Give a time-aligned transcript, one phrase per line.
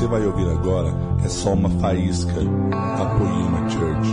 [0.00, 0.88] você vai ouvir agora
[1.22, 4.08] é só uma faísca da Poema Church.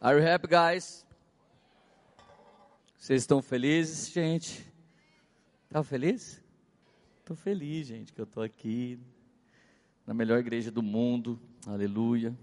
[0.00, 1.06] Are you happy, guys?
[2.98, 4.66] Vocês estão felizes, gente?
[5.70, 6.42] Tá feliz?
[7.20, 8.98] Estou feliz, gente, que eu estou aqui
[10.04, 11.38] na melhor igreja do mundo.
[11.64, 12.36] Aleluia.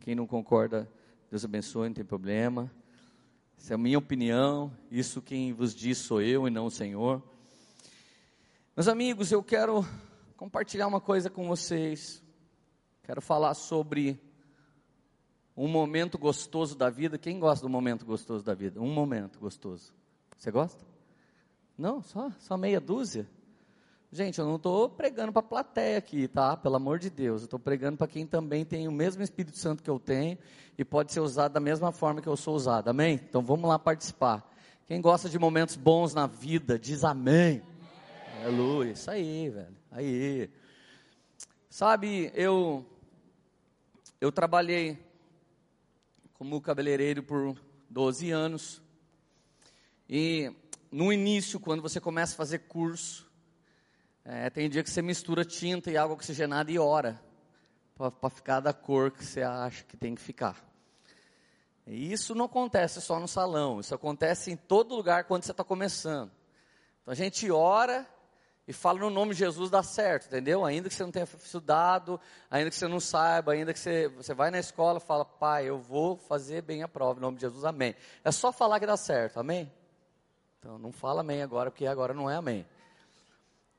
[0.00, 0.90] Quem não concorda,
[1.30, 2.72] Deus abençoe, não tem problema.
[3.62, 7.22] Essa é a minha opinião, isso quem vos diz sou eu e não o Senhor.
[8.74, 9.86] Meus amigos, eu quero
[10.36, 12.20] compartilhar uma coisa com vocês.
[13.04, 14.20] Quero falar sobre
[15.56, 17.16] um momento gostoso da vida.
[17.16, 18.80] Quem gosta do momento gostoso da vida?
[18.80, 19.94] Um momento gostoso.
[20.36, 20.84] Você gosta?
[21.78, 23.30] Não, só, só meia dúzia?
[24.14, 26.54] Gente, eu não estou pregando para a plateia aqui, tá?
[26.54, 27.40] Pelo amor de Deus.
[27.40, 30.36] Eu estou pregando para quem também tem o mesmo Espírito Santo que eu tenho
[30.76, 32.88] e pode ser usado da mesma forma que eu sou usado.
[32.88, 33.14] Amém?
[33.26, 34.46] Então vamos lá participar.
[34.86, 37.62] Quem gosta de momentos bons na vida, diz amém.
[38.42, 38.92] Aleluia.
[38.92, 39.76] Isso aí, velho.
[39.90, 40.50] Aí.
[41.70, 42.84] Sabe, eu
[44.20, 44.98] eu trabalhei
[46.34, 47.56] como cabeleireiro por
[47.88, 48.82] 12 anos.
[50.06, 50.52] E
[50.90, 53.31] no início, quando você começa a fazer curso,
[54.24, 57.20] é, tem dia que você mistura tinta e água oxigenada e ora
[57.96, 60.56] para ficar da cor que você acha que tem que ficar.
[61.86, 65.64] E isso não acontece só no salão, isso acontece em todo lugar quando você está
[65.64, 66.30] começando.
[67.02, 68.06] Então a gente ora
[68.66, 70.64] e fala no nome de Jesus dá certo, entendeu?
[70.64, 74.32] Ainda que você não tenha estudado, ainda que você não saiba, ainda que você, você
[74.32, 77.42] vai na escola e fala, pai, eu vou fazer bem a prova, em nome de
[77.42, 77.96] Jesus, amém.
[78.24, 79.70] É só falar que dá certo, amém?
[80.60, 82.64] Então não fala amém agora, porque agora não é amém.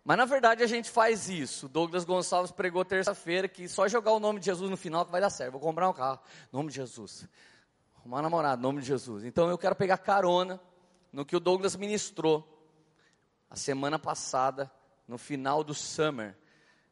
[0.04, 1.70] Mas na verdade a gente faz isso.
[1.70, 5.22] Douglas Gonçalves pregou terça-feira que só jogar o nome de Jesus no final que vai
[5.22, 5.54] dar certo.
[5.54, 6.20] Vou comprar um carro,
[6.52, 7.28] nome de Jesus.
[8.06, 9.24] Uma namorada, nome de Jesus.
[9.24, 10.60] Então eu quero pegar carona
[11.12, 12.50] no que o Douglas ministrou
[13.50, 14.70] a semana passada,
[15.08, 16.36] no final do summer.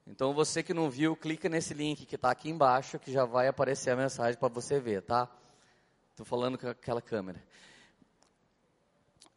[0.07, 3.47] Então você que não viu, clica nesse link que está aqui embaixo, que já vai
[3.47, 5.29] aparecer a mensagem para você ver, tá?
[6.11, 7.43] Estou falando com aquela câmera.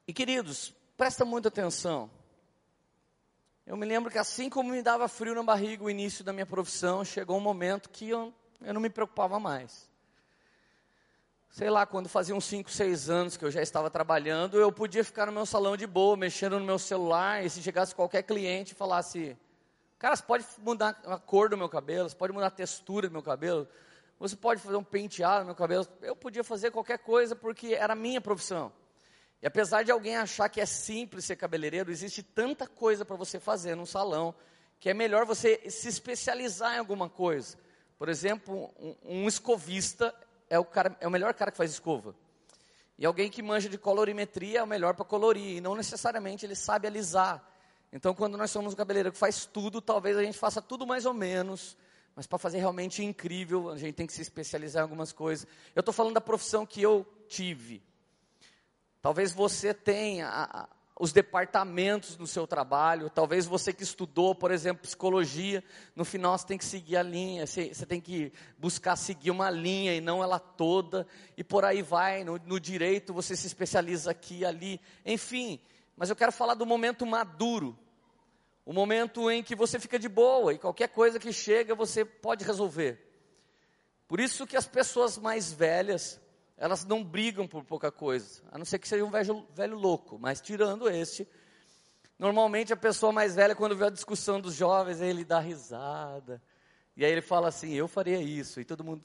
[0.07, 2.11] E queridos, presta muita atenção.
[3.67, 6.45] Eu me lembro que assim como me dava frio na barriga o início da minha
[6.45, 9.89] profissão, chegou um momento que eu, eu não me preocupava mais.
[11.49, 15.03] Sei lá, quando fazia uns 5, 6 anos que eu já estava trabalhando, eu podia
[15.03, 18.73] ficar no meu salão de boa, mexendo no meu celular, e se chegasse qualquer cliente
[18.73, 19.35] e falasse,
[19.99, 23.13] cara, você pode mudar a cor do meu cabelo, você pode mudar a textura do
[23.13, 23.67] meu cabelo,
[24.19, 27.95] você pode fazer um penteado no meu cabelo, eu podia fazer qualquer coisa porque era
[27.95, 28.71] a minha profissão.
[29.45, 33.39] E apesar de alguém achar que é simples ser cabeleireiro, existe tanta coisa para você
[33.39, 34.35] fazer num salão
[34.81, 37.59] que é melhor você se especializar em alguma coisa.
[37.99, 40.15] Por exemplo, um, um escovista
[40.49, 42.17] é o, cara, é o melhor cara que faz escova.
[42.97, 46.57] E alguém que manja de colorimetria é o melhor para colorir, e não necessariamente ele
[46.57, 47.47] sabe alisar.
[47.93, 51.05] Então, quando nós somos um cabeleireiro que faz tudo, talvez a gente faça tudo mais
[51.05, 51.77] ou menos,
[52.17, 55.47] mas para fazer realmente incrível, a gente tem que se especializar em algumas coisas.
[55.77, 57.83] Eu estou falando da profissão que eu tive.
[59.05, 60.67] Talvez você tenha
[60.99, 65.63] os departamentos no seu trabalho, talvez você que estudou, por exemplo, psicologia,
[65.95, 69.51] no final você tem que seguir a linha, você, você tem que buscar seguir uma
[69.51, 71.07] linha e não ela toda,
[71.37, 75.61] e por aí vai, no, no direito você se especializa aqui e ali, enfim,
[75.95, 77.79] mas eu quero falar do momento maduro,
[78.65, 82.43] o momento em que você fica de boa e qualquer coisa que chega você pode
[82.43, 83.07] resolver.
[84.09, 86.19] Por isso que as pessoas mais velhas,
[86.57, 90.19] elas não brigam por pouca coisa, a não ser que seja um velho, velho louco,
[90.19, 91.29] mas tirando este,
[92.19, 96.41] normalmente a pessoa mais velha, quando vê a discussão dos jovens, ele dá risada,
[96.97, 99.03] e aí ele fala assim, eu faria isso, e todo mundo,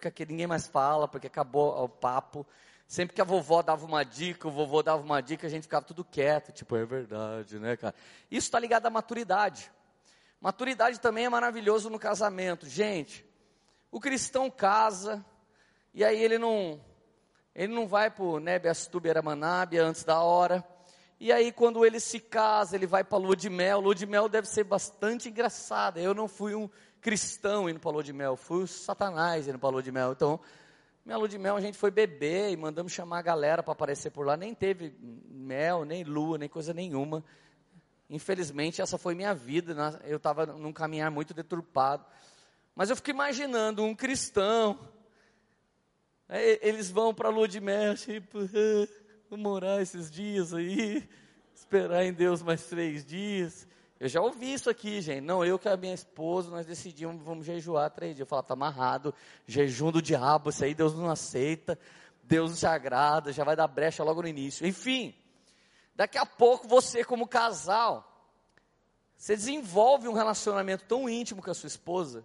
[0.00, 2.44] porque ninguém mais fala, porque acabou o papo,
[2.86, 5.84] sempre que a vovó dava uma dica, o vovô dava uma dica, a gente ficava
[5.84, 7.94] tudo quieto, tipo, é verdade, né, cara?
[8.28, 9.70] Isso está ligado à maturidade,
[10.40, 13.24] maturidade também é maravilhoso no casamento, gente,
[13.92, 15.24] o cristão casa,
[15.92, 16.80] e aí ele não,
[17.54, 20.64] ele não vai para o Nebiastube Aramanabia antes da hora.
[21.18, 23.80] E aí quando ele se casa, ele vai para a lua de mel.
[23.80, 26.00] Lua de mel deve ser bastante engraçada.
[26.00, 26.68] Eu não fui um
[27.00, 29.90] cristão indo para a lua de mel, fui o satanás indo para a lua de
[29.90, 30.12] mel.
[30.12, 30.40] Então,
[31.04, 34.10] minha lua de mel a gente foi beber e mandamos chamar a galera para aparecer
[34.10, 34.36] por lá.
[34.36, 34.94] Nem teve
[35.28, 37.24] mel, nem lua, nem coisa nenhuma.
[38.08, 40.00] Infelizmente, essa foi minha vida.
[40.04, 42.04] Eu estava num caminhar muito deturpado.
[42.74, 44.78] Mas eu fico imaginando um cristão
[46.62, 48.88] eles vão para a lua de mel, tipo, ah,
[49.28, 51.08] vou morar esses dias aí,
[51.54, 53.66] esperar em Deus mais três dias.
[53.98, 55.20] Eu já ouvi isso aqui, gente.
[55.20, 58.20] Não, eu que a minha esposa, nós decidimos, vamos jejuar três dias.
[58.20, 59.14] Eu falava, tá amarrado,
[59.46, 61.78] jejum do diabo, isso aí Deus não aceita.
[62.22, 64.64] Deus não se agrada, já vai dar brecha logo no início.
[64.64, 65.12] Enfim,
[65.96, 68.06] daqui a pouco você, como casal,
[69.16, 72.24] você desenvolve um relacionamento tão íntimo com a sua esposa,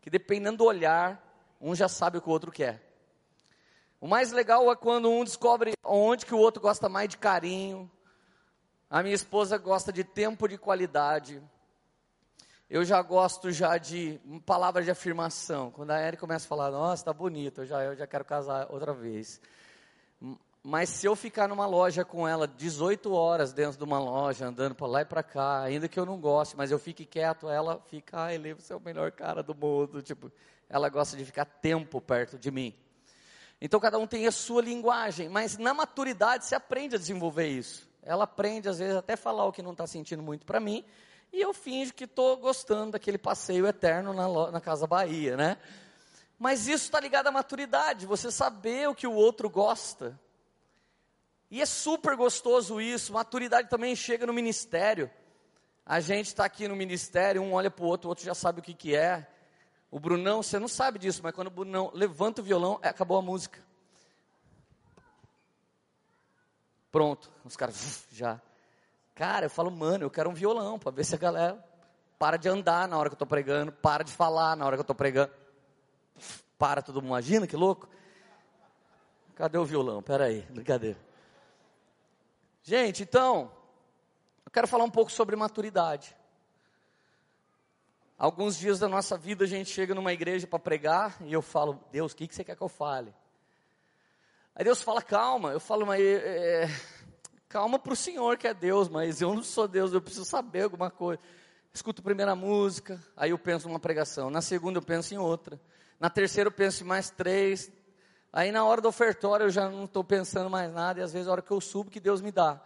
[0.00, 1.22] que dependendo do olhar,
[1.60, 2.91] um já sabe o que o outro quer.
[4.02, 7.88] O mais legal é quando um descobre onde que o outro gosta mais de carinho.
[8.90, 11.40] A minha esposa gosta de tempo de qualidade.
[12.68, 15.70] Eu já gosto já de palavras de afirmação.
[15.70, 18.66] Quando a Eri começa a falar, nossa, tá bonito, eu já, eu já quero casar
[18.72, 19.40] outra vez.
[20.64, 24.74] Mas se eu ficar numa loja com ela 18 horas dentro de uma loja, andando
[24.74, 27.80] para lá e para cá, ainda que eu não goste, mas eu fique quieto, ela
[27.86, 30.02] fica, Eli, você é o melhor cara do mundo.
[30.02, 30.32] Tipo,
[30.68, 32.74] ela gosta de ficar tempo perto de mim.
[33.64, 37.88] Então cada um tem a sua linguagem, mas na maturidade você aprende a desenvolver isso.
[38.02, 40.84] Ela aprende às vezes até falar o que não está sentindo muito para mim,
[41.32, 45.58] e eu finjo que estou gostando daquele passeio eterno na, na Casa Bahia, né?
[46.40, 50.18] Mas isso está ligado à maturidade, você saber o que o outro gosta.
[51.48, 55.08] E é super gostoso isso, maturidade também chega no ministério.
[55.86, 58.58] A gente está aqui no ministério, um olha para o outro, o outro já sabe
[58.58, 59.31] o que, que é.
[59.92, 63.18] O Brunão, você não sabe disso, mas quando o Brunão levanta o violão, é, acabou
[63.18, 63.62] a música.
[66.90, 68.40] Pronto, os caras já.
[69.14, 71.62] Cara, eu falo, mano, eu quero um violão para ver se a galera
[72.18, 74.80] para de andar na hora que eu estou pregando, para de falar na hora que
[74.80, 75.30] eu estou pregando.
[76.56, 77.86] Para todo mundo, imagina que louco.
[79.34, 80.02] Cadê o violão?
[80.02, 80.98] Pera aí, brincadeira.
[82.62, 83.52] Gente, então,
[84.46, 86.16] eu quero falar um pouco sobre maturidade.
[88.22, 91.80] Alguns dias da nossa vida a gente chega numa igreja para pregar e eu falo,
[91.90, 93.12] Deus, o que, que você quer que eu fale?
[94.54, 95.50] Aí Deus fala, calma.
[95.50, 96.68] Eu falo, mas é,
[97.48, 100.62] calma para o Senhor que é Deus, mas eu não sou Deus, eu preciso saber
[100.62, 101.20] alguma coisa.
[101.74, 104.30] Escuto a primeira música, aí eu penso numa pregação.
[104.30, 105.60] Na segunda eu penso em outra.
[105.98, 107.72] Na terceira eu penso em mais três.
[108.32, 111.26] Aí na hora do ofertório eu já não estou pensando mais nada, e às vezes
[111.26, 112.62] a hora que eu subo que Deus me dá.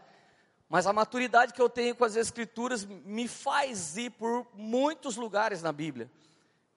[0.68, 5.62] Mas a maturidade que eu tenho com as Escrituras me faz ir por muitos lugares
[5.62, 6.10] na Bíblia.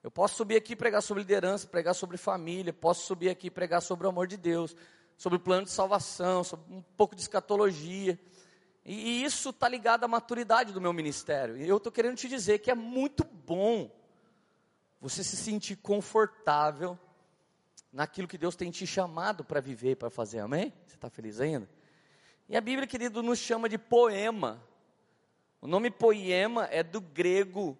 [0.02, 3.50] Eu posso subir aqui e pregar sobre liderança, pregar sobre família, posso subir aqui e
[3.50, 4.74] pregar sobre o amor de Deus,
[5.16, 8.18] sobre o plano de salvação, sobre um pouco de escatologia.
[8.84, 11.56] E, e isso está ligado à maturidade do meu ministério.
[11.58, 13.90] E eu estou querendo te dizer que é muito bom
[15.00, 16.98] você se sentir confortável
[17.92, 20.38] naquilo que Deus tem te chamado para viver, para fazer.
[20.38, 20.72] Amém?
[20.86, 21.68] Você está feliz ainda?
[22.50, 24.60] E a Bíblia, querido, nos chama de poema.
[25.60, 27.78] O nome poema é do grego,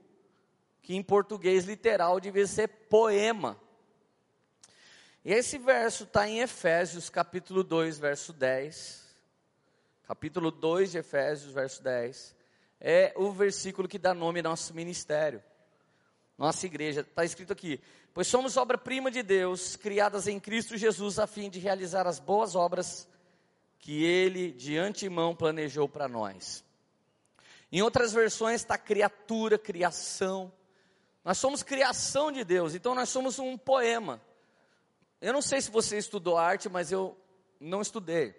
[0.80, 3.60] que em português literal devia ser poema.
[5.24, 9.12] E esse verso está em Efésios, capítulo 2, verso 10.
[10.04, 12.36] Capítulo 2 de Efésios, verso 10.
[12.80, 15.42] É o versículo que dá nome ao nosso ministério,
[16.38, 17.00] nossa igreja.
[17.00, 17.80] Está escrito aqui:
[18.14, 22.54] Pois somos obra-prima de Deus, criadas em Cristo Jesus, a fim de realizar as boas
[22.54, 23.08] obras
[23.80, 26.64] que ele de antemão planejou para nós.
[27.72, 30.52] Em outras versões está criatura, criação.
[31.24, 34.20] Nós somos criação de Deus, então nós somos um poema.
[35.20, 37.16] Eu não sei se você estudou arte, mas eu
[37.58, 38.34] não estudei.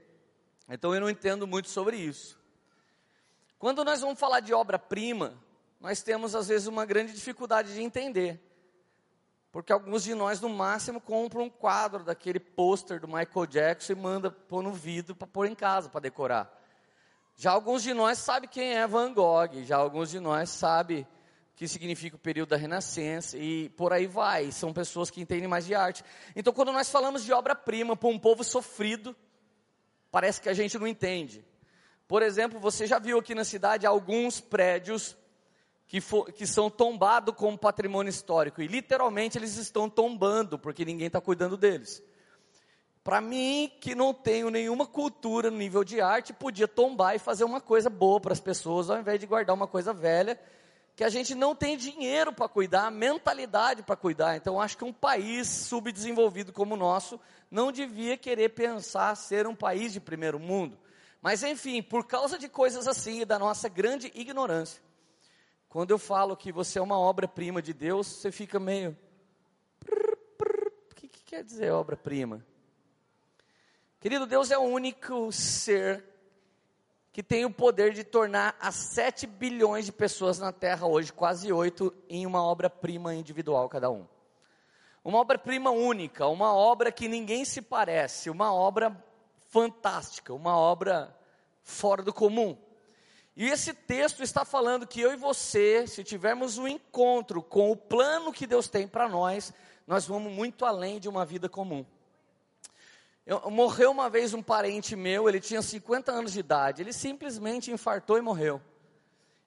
[0.67, 2.39] Então eu não entendo muito sobre isso.
[3.57, 5.37] Quando nós vamos falar de obra-prima,
[5.79, 8.39] nós temos às vezes uma grande dificuldade de entender.
[9.51, 13.95] Porque alguns de nós, no máximo, compram um quadro daquele pôster do Michael Jackson e
[13.95, 16.57] manda pôr no vidro para pôr em casa, para decorar.
[17.35, 21.07] Já alguns de nós sabem quem é Van Gogh, já alguns de nós sabem o
[21.55, 24.51] que significa o período da Renascença e por aí vai.
[24.51, 26.03] São pessoas que entendem mais de arte.
[26.33, 29.13] Então, quando nós falamos de obra-prima para um povo sofrido,
[30.09, 31.43] parece que a gente não entende.
[32.07, 35.17] Por exemplo, você já viu aqui na cidade alguns prédios
[35.92, 38.62] que, for, que são tombados como patrimônio histórico.
[38.62, 42.02] E literalmente eles estão tombando, porque ninguém está cuidando deles.
[43.04, 47.44] Para mim, que não tenho nenhuma cultura no nível de arte, podia tombar e fazer
[47.44, 50.40] uma coisa boa para as pessoas, ao invés de guardar uma coisa velha,
[50.95, 54.38] que a gente não tem dinheiro para cuidar, mentalidade para cuidar.
[54.38, 57.19] Então, acho que um país subdesenvolvido como o nosso
[57.52, 60.80] não devia querer pensar ser um país de primeiro mundo.
[61.21, 64.81] Mas, enfim, por causa de coisas assim e da nossa grande ignorância,
[65.71, 68.94] quando eu falo que você é uma obra-prima de Deus, você fica meio.
[69.90, 72.45] O que, que quer dizer obra-prima?
[74.01, 76.04] Querido, Deus é o único ser
[77.13, 81.54] que tem o poder de tornar as 7 bilhões de pessoas na Terra hoje, quase
[81.54, 84.06] 8, em uma obra-prima individual cada um.
[85.01, 89.01] Uma obra-prima única, uma obra que ninguém se parece, uma obra
[89.47, 91.18] fantástica, uma obra
[91.63, 92.57] fora do comum.
[93.35, 97.76] E esse texto está falando que eu e você, se tivermos um encontro com o
[97.76, 99.54] plano que Deus tem para nós,
[99.88, 101.85] nós vamos muito além de uma vida comum.
[103.26, 107.71] Eu, morreu uma vez um parente meu, ele tinha 50 anos de idade, ele simplesmente
[107.71, 108.61] infartou e morreu.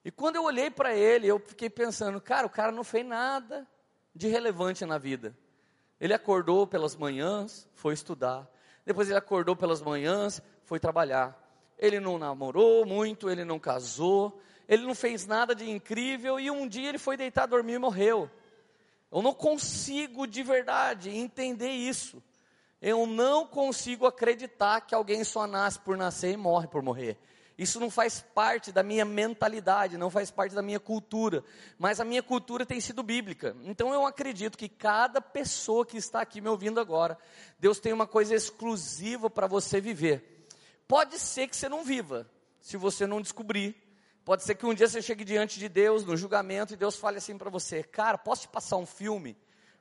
[0.03, 3.67] E quando eu olhei para ele, eu fiquei pensando, cara, o cara não fez nada
[4.13, 5.35] de relevante na vida.
[5.99, 8.47] Ele acordou pelas manhãs, foi estudar.
[8.85, 11.44] Depois ele acordou pelas manhãs, foi trabalhar.
[11.77, 16.67] Ele não namorou muito, ele não casou, ele não fez nada de incrível e um
[16.67, 18.29] dia ele foi deitar dormir e morreu.
[19.11, 22.21] Eu não consigo de verdade entender isso.
[22.81, 27.17] Eu não consigo acreditar que alguém só nasce por nascer e morre por morrer.
[27.57, 31.43] Isso não faz parte da minha mentalidade, não faz parte da minha cultura.
[31.79, 33.55] Mas a minha cultura tem sido bíblica.
[33.63, 37.17] Então eu acredito que cada pessoa que está aqui me ouvindo agora,
[37.57, 40.34] Deus tem uma coisa exclusiva para você viver.
[40.87, 43.75] Pode ser que você não viva, se você não descobrir.
[44.23, 47.17] Pode ser que um dia você chegue diante de Deus no julgamento e Deus fale
[47.17, 49.37] assim para você: Cara, posso te passar um filme?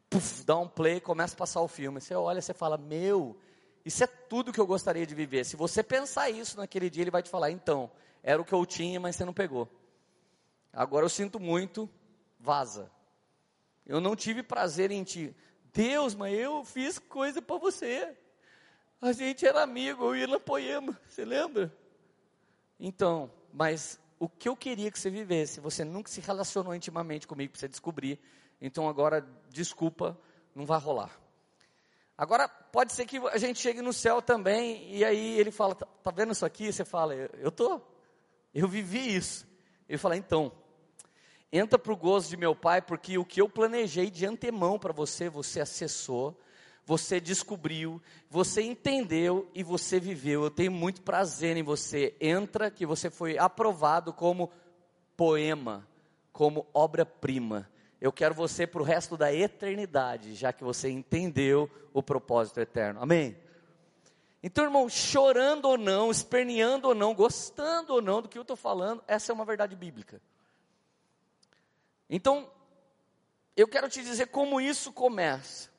[0.09, 2.01] Puf, dá um play, começa a passar o filme.
[2.01, 3.39] Você olha, você fala: Meu,
[3.85, 5.45] isso é tudo que eu gostaria de viver.
[5.45, 7.91] Se você pensar isso naquele dia, ele vai te falar: então,
[8.23, 9.69] era o que eu tinha, mas você não pegou.
[10.73, 11.89] Agora eu sinto muito,
[12.39, 12.91] vaza.
[13.87, 15.37] Eu não tive prazer em ti.
[15.73, 18.17] Deus, mas eu fiz coisa para você.
[19.05, 21.71] A gente era amigo, eu ia na poema, você lembra?
[22.81, 27.53] Então, mas o que eu queria que você vivesse, você nunca se relacionou intimamente comigo
[27.53, 28.19] para você descobrir.
[28.59, 29.21] Então agora,
[29.51, 30.19] desculpa,
[30.55, 31.21] não vai rolar.
[32.17, 35.85] Agora, pode ser que a gente chegue no céu também, e aí ele fala, tá,
[36.03, 36.73] tá vendo isso aqui?
[36.73, 37.83] Você fala, eu, eu tô,
[38.55, 39.47] eu vivi isso.
[39.87, 40.51] Ele fala, então,
[41.53, 44.95] entra para o gozo de meu pai, porque o que eu planejei de antemão para
[44.95, 46.41] você, você acessou,
[46.87, 50.45] você descobriu, você entendeu e você viveu.
[50.45, 52.15] Eu tenho muito prazer em você.
[52.21, 54.51] Entra que você foi aprovado como
[55.17, 55.87] poema,
[56.33, 57.69] como obra-prima
[58.05, 63.01] eu quero você para o resto da eternidade, já que você entendeu o propósito eterno.
[63.01, 63.35] Amém?
[64.43, 68.59] Então, irmão, chorando ou não, esperneando ou não, gostando ou não do que eu estou
[68.59, 70.21] falando, essa é uma verdade bíblica.
[72.11, 72.51] Então,
[73.57, 75.71] eu quero te dizer como isso começa.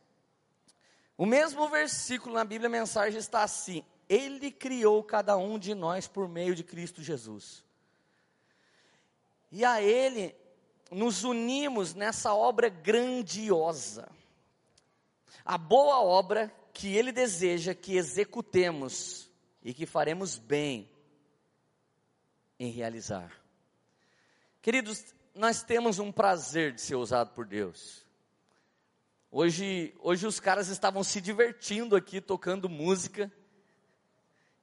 [1.17, 6.27] O mesmo versículo na Bíblia, mensagem está assim: Ele criou cada um de nós por
[6.27, 7.63] meio de Cristo Jesus.
[9.51, 10.35] E a Ele
[10.91, 14.09] nos unimos nessa obra grandiosa.
[15.43, 19.29] A boa obra que Ele deseja que executemos
[19.63, 20.89] e que faremos bem
[22.59, 23.31] em realizar.
[24.61, 28.04] Queridos, nós temos um prazer de ser usado por Deus.
[29.37, 33.29] Hoje, hoje os caras estavam se divertindo aqui tocando música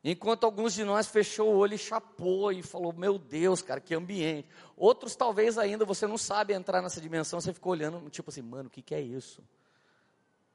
[0.02, 3.94] Enquanto alguns de nós fechou o olho e chapou e falou: Meu Deus, cara, que
[3.94, 4.48] ambiente.
[4.76, 8.66] Outros, talvez ainda você não sabe entrar nessa dimensão, você ficou olhando, tipo assim, mano,
[8.66, 9.44] o que, que é isso?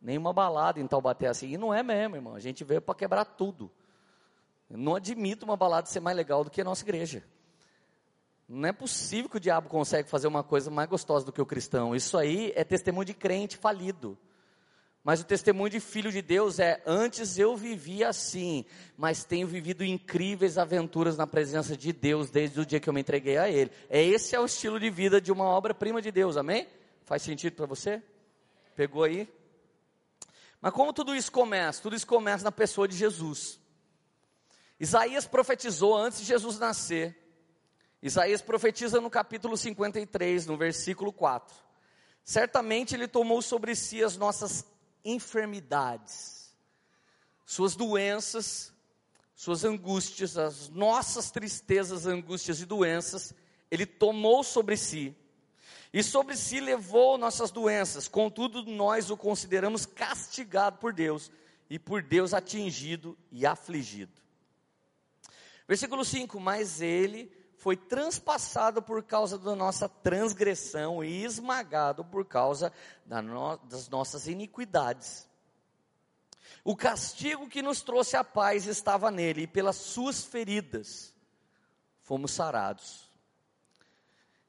[0.02, 1.52] Nenhuma balada em Taubaté assim.
[1.52, 2.36] E não é mesmo, irmão.
[2.36, 3.72] A gente veio para quebrar tudo.
[4.70, 7.24] Eu não admito uma balada ser mais legal do que a nossa igreja.
[8.48, 11.46] Não é possível que o diabo consegue fazer uma coisa mais gostosa do que o
[11.46, 11.96] cristão.
[11.96, 14.18] Isso aí é testemunho de crente falido.
[15.04, 18.66] Mas o testemunho de filho de Deus é: antes eu vivia assim,
[18.98, 23.02] mas tenho vivido incríveis aventuras na presença de Deus desde o dia que eu me
[23.02, 23.72] entreguei a Ele.
[23.90, 26.68] É esse é o estilo de vida de uma obra-prima de Deus, amém?
[27.06, 28.02] Faz sentido para você?
[28.76, 29.30] Pegou aí?
[30.62, 31.82] Mas como tudo isso começa?
[31.82, 33.60] Tudo isso começa na pessoa de Jesus.
[34.80, 37.27] Isaías profetizou antes de Jesus nascer.
[38.02, 41.56] Isaías profetiza no capítulo 53, no versículo 4.
[42.24, 44.66] Certamente ele tomou sobre si as nossas
[45.04, 46.54] enfermidades,
[47.46, 48.74] suas doenças,
[49.38, 53.36] suas angústias, as nossas tristezas, angústias e doenças,
[53.70, 55.16] Ele tomou sobre si.
[55.94, 61.32] E sobre si levou nossas doenças, contudo nós o consideramos castigado por Deus
[61.70, 64.12] e por Deus atingido e afligido.
[65.68, 67.32] Versículo 5: Mas ele
[67.68, 72.72] foi transpassado por causa da nossa transgressão e esmagado por causa
[73.06, 75.28] da no, das nossas iniquidades.
[76.64, 81.14] O castigo que nos trouxe a paz estava nele, e pelas suas feridas
[82.04, 83.12] fomos sarados.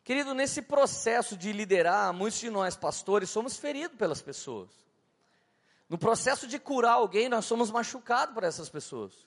[0.05, 4.71] Querido, nesse processo de liderar, muitos de nós pastores somos feridos pelas pessoas.
[5.89, 9.27] No processo de curar alguém, nós somos machucados por essas pessoas.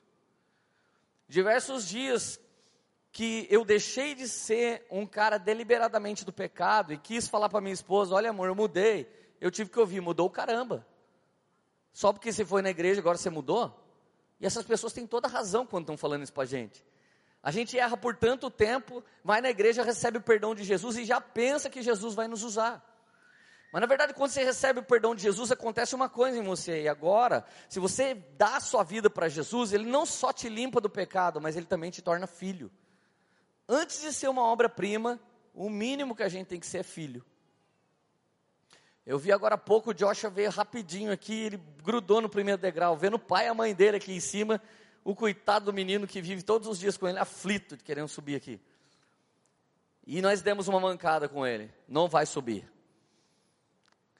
[1.27, 2.39] Diversos dias
[3.11, 7.73] que eu deixei de ser um cara deliberadamente do pecado e quis falar para minha
[7.73, 9.07] esposa: olha, amor, eu mudei.
[9.39, 10.85] Eu tive que ouvir: mudou o caramba.
[11.91, 13.77] Só porque você foi na igreja agora você mudou?
[14.39, 16.83] E essas pessoas têm toda razão quando estão falando isso para a gente.
[17.43, 21.05] A gente erra por tanto tempo, vai na igreja, recebe o perdão de Jesus e
[21.05, 22.87] já pensa que Jesus vai nos usar.
[23.71, 26.83] Mas na verdade, quando você recebe o perdão de Jesus, acontece uma coisa em você.
[26.83, 30.79] E agora, se você dá a sua vida para Jesus, Ele não só te limpa
[30.79, 32.71] do pecado, mas Ele também te torna filho.
[33.73, 35.17] Antes de ser uma obra-prima,
[35.53, 37.23] o mínimo que a gente tem que ser é filho.
[39.05, 42.97] Eu vi agora há pouco o Joshua veio rapidinho aqui, ele grudou no primeiro degrau,
[42.97, 44.61] vendo o pai e a mãe dele aqui em cima,
[45.05, 48.35] o coitado do menino que vive todos os dias com ele, aflito de querendo subir
[48.35, 48.59] aqui.
[50.05, 52.69] E nós demos uma mancada com ele, não vai subir.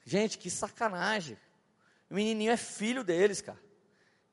[0.02, 1.36] Gente, que sacanagem.
[2.10, 3.60] O menininho é filho deles, cara.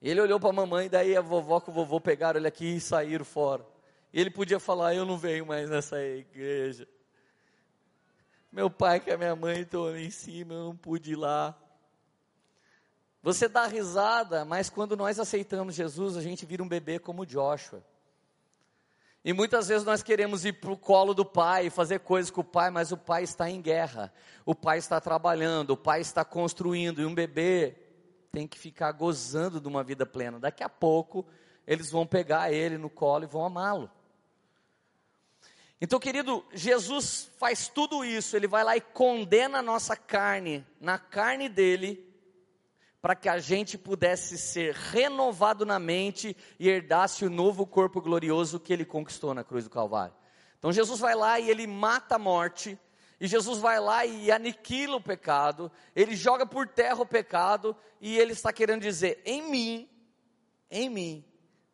[0.01, 2.79] Ele olhou para a mamãe, daí a vovó com o vovô pegaram ele aqui e
[2.79, 3.65] saíram fora.
[4.13, 6.87] Ele podia falar: Eu não venho mais nessa igreja.
[8.51, 11.55] Meu pai e a minha mãe estão ali em cima, eu não pude ir lá.
[13.21, 17.83] Você dá risada, mas quando nós aceitamos Jesus, a gente vira um bebê como Joshua.
[19.23, 22.43] E muitas vezes nós queremos ir para o colo do pai fazer coisas com o
[22.43, 24.13] pai, mas o pai está em guerra,
[24.45, 27.75] o pai está trabalhando, o pai está construindo, e um bebê
[28.31, 30.39] tem que ficar gozando de uma vida plena.
[30.39, 31.25] Daqui a pouco,
[31.67, 33.91] eles vão pegar ele no colo e vão amá-lo.
[35.81, 40.99] Então, querido, Jesus faz tudo isso, ele vai lá e condena a nossa carne, na
[40.99, 42.05] carne dele,
[43.01, 48.59] para que a gente pudesse ser renovado na mente e herdasse o novo corpo glorioso
[48.59, 50.13] que ele conquistou na cruz do Calvário.
[50.57, 52.77] Então Jesus vai lá e ele mata a morte,
[53.17, 58.17] e Jesus vai lá e aniquila o pecado, ele joga por terra o pecado, e
[58.17, 59.89] ele está querendo dizer: em mim,
[60.69, 61.25] em mim,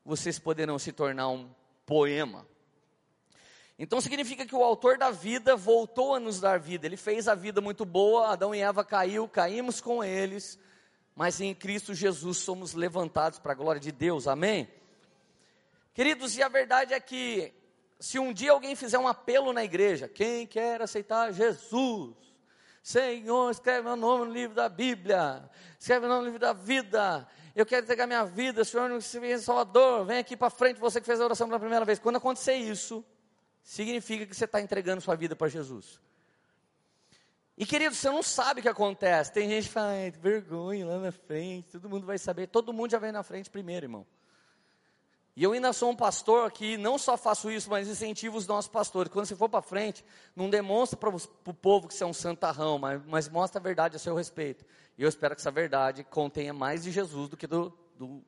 [0.04, 1.50] vocês poderão se tornar um
[1.88, 2.48] poema.
[3.78, 7.36] Então significa que o autor da vida voltou a nos dar vida, ele fez a
[7.36, 10.58] vida muito boa, Adão e Eva caiu, caímos com eles,
[11.14, 14.70] mas em Cristo Jesus somos levantados para a glória de Deus, amém?
[15.94, 17.54] Queridos, e a verdade é que,
[18.00, 22.16] se um dia alguém fizer um apelo na igreja, quem quer aceitar Jesus,
[22.82, 27.28] Senhor, escreve meu nome no livro da Bíblia, escreve meu nome no livro da vida,
[27.54, 31.20] eu quero entregar minha vida, Senhor, se Salvador, vem aqui para frente, você que fez
[31.20, 32.00] a oração pela primeira vez.
[32.00, 33.04] Quando acontecer isso,
[33.66, 36.00] significa que você está entregando sua vida para Jesus.
[37.58, 39.34] E querido, você não sabe o que acontece.
[39.34, 42.48] Tem gente que fala, vergonha lá na frente, todo mundo vai saber.
[42.48, 44.06] Todo mundo já vem na frente primeiro, irmão.
[45.36, 48.70] E eu ainda sou um pastor que não só faço isso, mas incentivo os nossos
[48.70, 49.12] pastores.
[49.12, 52.78] Quando você for para frente, não demonstra para o povo que você é um santarrão,
[52.78, 54.64] mas, mas mostra a verdade a seu respeito.
[54.98, 58.24] E eu espero que essa verdade contenha mais de Jesus do que do, do,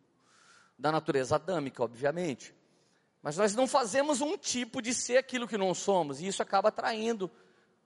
[0.77, 2.53] da natureza adâmica, obviamente.
[3.27, 6.69] Mas nós não fazemos um tipo de ser aquilo que não somos, e isso acaba
[6.69, 7.29] atraindo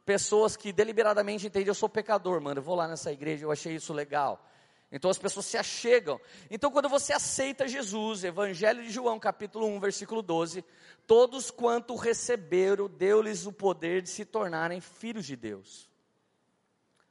[0.06, 3.74] pessoas que deliberadamente entendem, eu sou pecador, mano, eu vou lá nessa igreja, eu achei
[3.74, 4.48] isso legal.
[4.92, 6.22] Então as pessoas se achegam.
[6.52, 10.64] Então quando você aceita Jesus, Evangelho de João, capítulo 1, versículo 12,
[11.08, 15.90] todos quanto receberam, deu-lhes o poder de se tornarem filhos de Deus.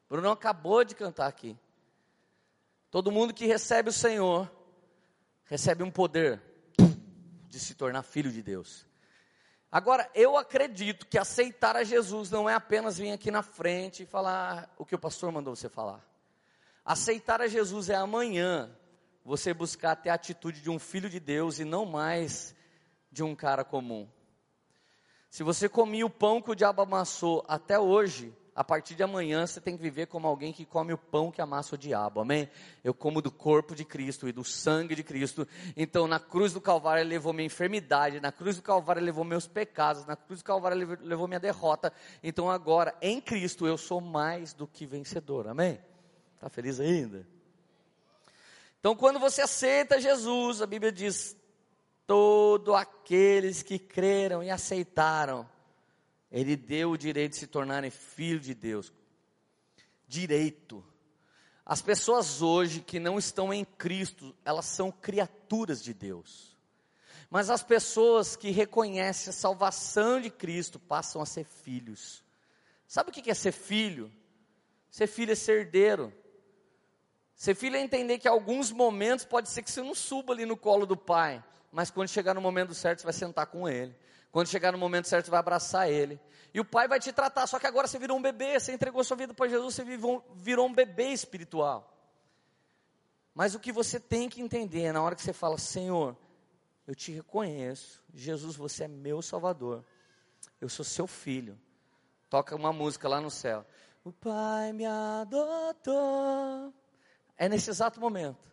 [0.09, 1.59] Bruno acabou de cantar aqui.
[2.93, 4.49] Todo mundo que recebe o Senhor,
[5.47, 6.41] recebe um poder
[7.51, 8.87] de se tornar filho de Deus.
[9.71, 14.07] Agora, eu acredito que aceitar a Jesus não é apenas vir aqui na frente e
[14.07, 16.01] falar o que o pastor mandou você falar.
[16.85, 18.71] Aceitar a Jesus é amanhã
[19.25, 22.55] você buscar ter a atitude de um filho de Deus e não mais
[23.13, 24.09] de um cara comum.
[25.29, 29.47] Se você comia o pão que o diabo amassou até hoje, a partir de amanhã
[29.47, 32.47] você tem que viver como alguém que come o pão que amassa o diabo, amém?
[32.85, 35.49] Eu como do corpo de Cristo e do sangue de Cristo.
[35.75, 39.25] Então, na cruz do Calvário ele levou minha enfermidade, na cruz do Calvário ele levou
[39.25, 41.91] meus pecados, na cruz do Calvário ele levou minha derrota.
[42.23, 45.81] Então, agora, em Cristo, eu sou mais do que vencedor, amém?
[46.35, 47.27] Está feliz ainda?
[48.79, 51.35] Então, quando você aceita Jesus, a Bíblia diz:
[52.07, 55.49] todos aqueles que creram e aceitaram
[56.31, 58.93] ele deu o direito de se tornarem filhos de Deus.
[60.07, 60.85] Direito.
[61.65, 66.57] As pessoas hoje que não estão em Cristo, elas são criaturas de Deus.
[67.29, 72.25] Mas as pessoas que reconhecem a salvação de Cristo passam a ser filhos.
[72.89, 74.11] Sabe o que é ser filho?
[74.91, 76.13] Ser filho é ser herdeiro.
[77.37, 80.57] Ser filho é entender que alguns momentos pode ser que você não suba ali no
[80.57, 83.95] colo do pai, mas quando chegar no momento certo você vai sentar com ele.
[84.31, 86.21] Quando chegar no momento certo, você vai abraçar ele.
[86.53, 87.47] E o pai vai te tratar.
[87.47, 90.67] Só que agora você virou um bebê, você entregou sua vida para Jesus, você virou
[90.67, 91.91] um bebê espiritual.
[93.35, 96.17] Mas o que você tem que entender é na hora que você fala, Senhor,
[96.87, 99.85] eu te reconheço, Jesus, você é meu Salvador,
[100.61, 101.59] eu sou seu filho.
[102.29, 103.65] Toca uma música lá no céu.
[104.05, 106.73] O Pai me adotou.
[107.37, 108.51] É nesse exato momento.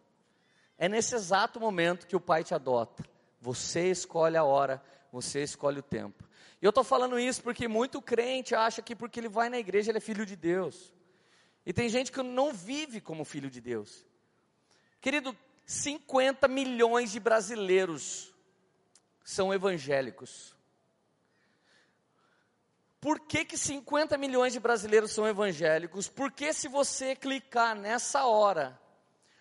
[0.78, 3.04] É nesse exato momento que o Pai te adota.
[3.42, 4.82] Você escolhe a hora
[5.22, 6.24] você escolhe o tempo.
[6.62, 9.92] E eu estou falando isso porque muito crente acha que porque ele vai na igreja
[9.92, 10.94] ele é filho de Deus.
[11.66, 14.06] E tem gente que não vive como filho de Deus.
[15.02, 18.34] Querido, 50 milhões de brasileiros
[19.24, 20.56] são evangélicos.
[23.02, 26.08] Por que, que 50 milhões de brasileiros são evangélicos?
[26.08, 28.80] Porque se você clicar nessa hora,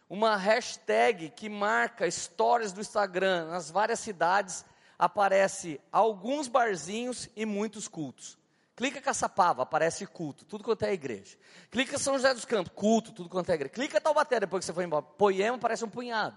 [0.08, 4.64] uma hashtag que marca stories do Instagram nas várias cidades,
[4.98, 8.38] aparece alguns barzinhos e muitos cultos.
[8.76, 11.38] Clica Caçapava, aparece culto, tudo quanto é igreja.
[11.70, 13.72] Clica São José dos Campos, culto, tudo quanto é igreja.
[13.72, 15.02] Clica Taubaté, depois que você foi embora.
[15.02, 16.36] Poema, aparece um punhado.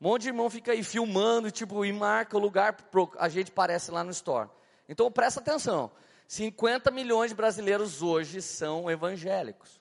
[0.00, 2.76] Um monte de irmão fica aí filmando, tipo, e marca o lugar,
[3.18, 4.48] a gente aparece lá no store.
[4.88, 5.92] Então presta atenção.
[6.26, 9.80] 50 milhões de brasileiros hoje são evangélicos.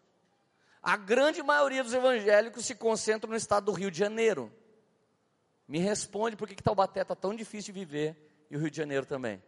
[0.81, 4.51] A grande maioria dos evangélicos se concentra no estado do Rio de Janeiro.
[5.69, 8.17] Me responde por que, que Taubaté está tão difícil de viver
[8.49, 9.39] e o Rio de Janeiro também.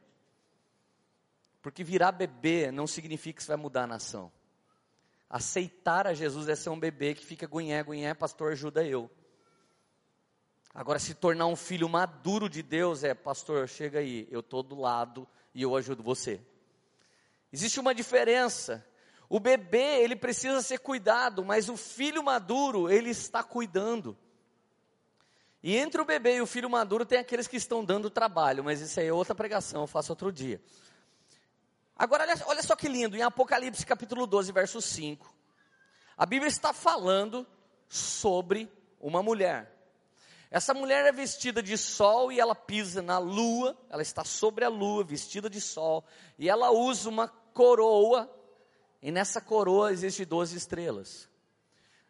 [1.64, 4.32] Porque virar bebê não significa que você vai mudar a nação.
[5.28, 9.10] Aceitar a Jesus é ser um bebê que fica gunhé, gunhé, pastor, ajuda eu.
[10.76, 14.76] Agora, se tornar um filho maduro de Deus é, pastor, chega aí, eu estou do
[14.76, 16.40] lado e eu ajudo você.
[17.52, 18.86] Existe uma diferença.
[19.28, 24.16] O bebê, ele precisa ser cuidado, mas o filho maduro, ele está cuidando.
[25.64, 28.82] E entre o bebê e o filho maduro tem aqueles que estão dando trabalho, mas
[28.82, 30.62] isso aí é outra pregação, eu faço outro dia.
[31.96, 35.32] Agora, olha, só que lindo, em Apocalipse capítulo 12, verso 5.
[36.18, 37.46] A Bíblia está falando
[37.88, 39.72] sobre uma mulher.
[40.50, 44.70] Essa mulher é vestida de sol e ela pisa na lua, ela está sobre a
[44.70, 46.04] lua, vestida de sol,
[46.38, 48.30] e ela usa uma coroa,
[49.02, 51.30] e nessa coroa existe 12 estrelas.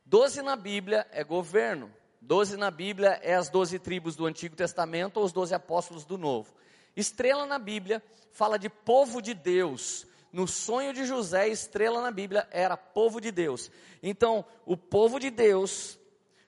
[0.06, 5.18] 12 na Bíblia é governo, 12 na Bíblia é as 12 tribos do Antigo Testamento
[5.18, 6.54] ou os 12 apóstolos do Novo.
[6.96, 10.06] Estrela na Bíblia fala de povo de Deus.
[10.32, 13.72] No sonho de José, estrela na Bíblia era povo de Deus.
[14.04, 16.00] Então, o povo de Deus,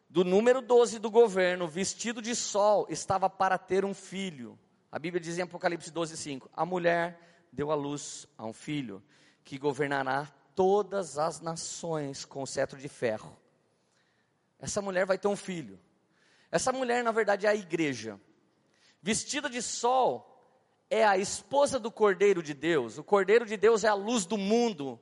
[0.10, 4.58] do número 12 do governo, vestido de sol, estava para ter um filho.
[4.92, 7.20] A Bíblia diz em Apocalipse 12, 5: A mulher
[7.52, 9.04] deu à luz a um filho,
[9.44, 13.36] que governará todas as nações com o cetro de ferro.
[14.64, 15.78] Essa mulher vai ter um filho.
[16.50, 18.18] Essa mulher, na verdade, é a igreja.
[19.02, 20.42] Vestida de sol,
[20.90, 22.98] é a esposa do Cordeiro de Deus.
[22.98, 24.98] O Cordeiro de Deus é a luz do mundo.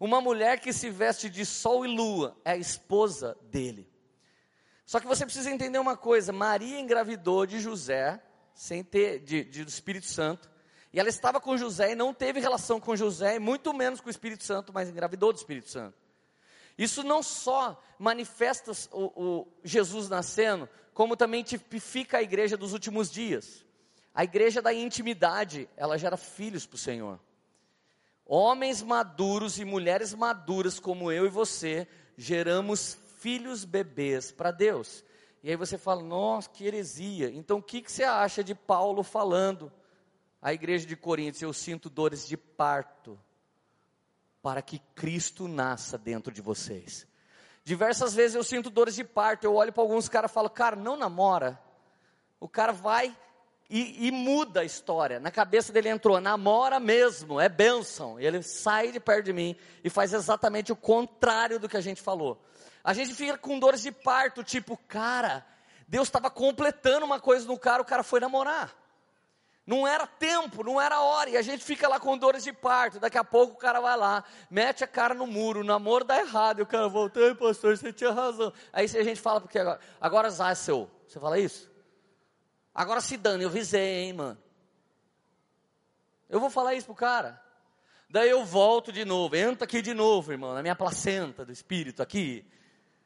[0.00, 3.88] Uma mulher que se veste de sol e lua é a esposa dele.
[4.84, 8.20] Só que você precisa entender uma coisa: Maria engravidou de José,
[8.52, 10.50] sem ter, de, de, do Espírito Santo,
[10.92, 14.08] e ela estava com José e não teve relação com José, e muito menos com
[14.08, 16.03] o Espírito Santo, mas engravidou do Espírito Santo.
[16.76, 23.10] Isso não só manifesta o, o Jesus nascendo, como também tipifica a igreja dos últimos
[23.10, 23.64] dias.
[24.14, 27.20] A igreja da intimidade, ela gera filhos para o Senhor.
[28.26, 35.04] Homens maduros e mulheres maduras como eu e você, geramos filhos bebês para Deus.
[35.42, 37.30] E aí você fala, nossa, que heresia.
[37.30, 39.70] Então o que, que você acha de Paulo falando?
[40.40, 43.18] A igreja de Coríntios, eu sinto dores de parto,
[44.44, 47.06] para que Cristo nasça dentro de vocês.
[47.64, 50.76] Diversas vezes eu sinto dores de parto, eu olho para alguns caras e falo, cara,
[50.76, 51.58] não namora.
[52.38, 53.16] O cara vai
[53.70, 55.18] e, e, muda a história.
[55.18, 58.20] Na cabeça dele entrou, namora mesmo, é bênção.
[58.20, 61.80] E ele sai de perto de mim e faz exatamente o contrário do que a
[61.80, 62.38] gente falou.
[62.84, 65.42] A gente fica com dores de parto, tipo, cara,
[65.88, 68.76] Deus estava completando uma coisa no cara, o cara foi namorar.
[69.66, 73.00] Não era tempo, não era hora, e a gente fica lá com dores de parto.
[73.00, 76.20] Daqui a pouco o cara vai lá, mete a cara no muro, o namoro dá
[76.20, 78.52] errado, e o cara volta, ei pastor, você tinha razão.
[78.72, 80.90] Aí a gente fala, porque agora, agora Zá seu.
[81.08, 81.70] Você fala isso?
[82.74, 84.38] Agora se dane, eu visei, hein, mano.
[86.28, 87.40] Eu vou falar isso pro cara.
[88.10, 92.02] Daí eu volto de novo, entra aqui de novo, irmão, na minha placenta do espírito
[92.02, 92.44] aqui.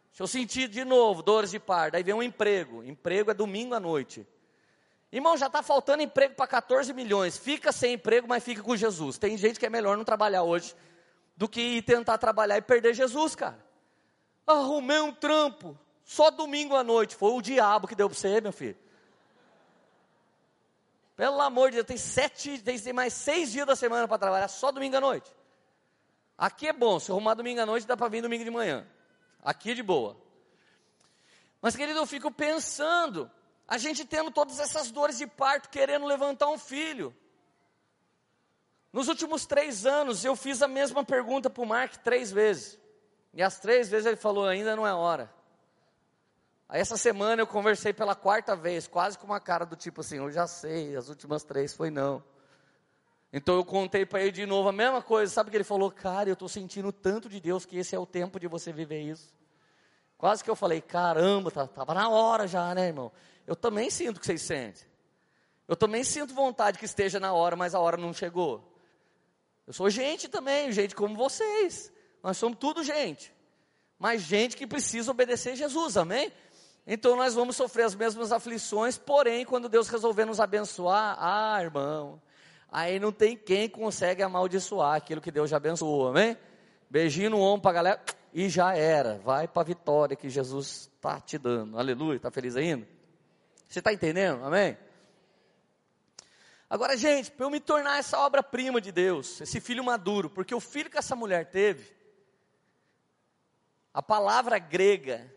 [0.09, 1.93] Deixa eu sentir de novo, dores de par.
[1.93, 2.83] Daí vem um emprego.
[2.83, 4.27] Emprego é domingo à noite.
[5.11, 7.39] Irmão, já está faltando emprego para 14 milhões.
[7.39, 9.17] Fica sem emprego, mas fica com Jesus.
[9.17, 10.75] Tem gente que é melhor não trabalhar hoje
[11.37, 13.59] do que ir tentar trabalhar e perder Jesus, cara.
[14.47, 15.79] Arrumei um trampo.
[16.05, 17.15] Só domingo à noite.
[17.15, 18.77] Foi o diabo que deu para você, meu filho.
[21.19, 24.71] Pelo amor de Deus, tem sete, tem mais seis dias da semana para trabalhar, só
[24.71, 25.29] domingo à noite.
[26.39, 28.87] Aqui é bom, se arrumar domingo à noite, dá para vir domingo de manhã.
[29.43, 30.17] Aqui é de boa.
[31.61, 33.29] Mas, querido, eu fico pensando,
[33.69, 37.15] a gente tendo todas essas dores de parto, querendo levantar um filho.
[38.91, 42.79] Nos últimos três anos, eu fiz a mesma pergunta para o Mark três vezes.
[43.35, 45.31] E as três vezes ele falou: ainda não é hora.
[46.67, 50.17] Aí essa semana eu conversei pela quarta vez, quase com uma cara do tipo assim,
[50.17, 52.23] eu já sei, as últimas três foi não.
[53.31, 55.33] Então eu contei para ele de novo a mesma coisa.
[55.33, 58.07] Sabe que ele falou, cara, eu estou sentindo tanto de Deus que esse é o
[58.07, 59.35] tempo de você viver isso.
[60.19, 63.13] Quase que eu falei, caramba, estava tá, na hora já, né, irmão?
[63.47, 64.85] Eu também sinto o que vocês sentem.
[65.69, 68.77] Eu também sinto vontade que esteja na hora, mas a hora não chegou.
[69.65, 71.93] Eu sou gente também, gente como vocês.
[72.21, 73.33] Nós somos tudo gente.
[73.97, 76.33] Mas gente que precisa obedecer Jesus, amém?
[76.87, 82.21] Então nós vamos sofrer as mesmas aflições, porém, quando Deus resolver nos abençoar, ah, irmão,
[82.73, 86.37] aí não tem quem consegue amaldiçoar aquilo que Deus já abençoou, amém?
[86.89, 90.91] Beijinho no ombro para a galera, e já era, vai para a vitória que Jesus
[90.95, 92.87] está te dando, aleluia, está feliz ainda?
[93.69, 94.77] Você está entendendo, amém?
[96.71, 100.61] Agora, gente, para eu me tornar essa obra-prima de Deus, esse filho maduro, porque o
[100.61, 101.97] filho que essa mulher teve,
[103.93, 105.33] a palavra grega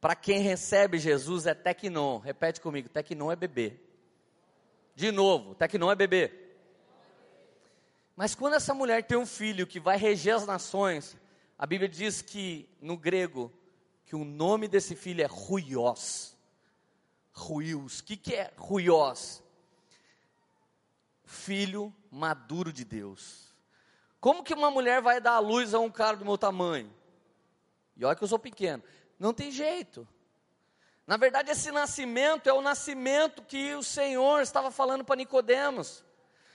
[0.00, 2.18] para quem recebe Jesus é tecnon.
[2.18, 3.78] Repete comigo, tecnon é bebê.
[4.94, 6.32] De novo, tecnon é bebê.
[8.16, 11.16] Mas quando essa mulher tem um filho que vai reger as nações,
[11.62, 13.52] a Bíblia diz que no grego
[14.04, 16.36] que o nome desse filho é Ruios.
[17.32, 18.00] Ruios.
[18.00, 19.40] O que, que é Ruios?
[21.24, 23.54] filho maduro de Deus.
[24.20, 26.92] Como que uma mulher vai dar a luz a um cara do meu tamanho?
[27.96, 28.82] E olha que eu sou pequeno.
[29.16, 30.06] Não tem jeito.
[31.06, 36.04] Na verdade, esse nascimento é o nascimento que o Senhor estava falando para Nicodemos.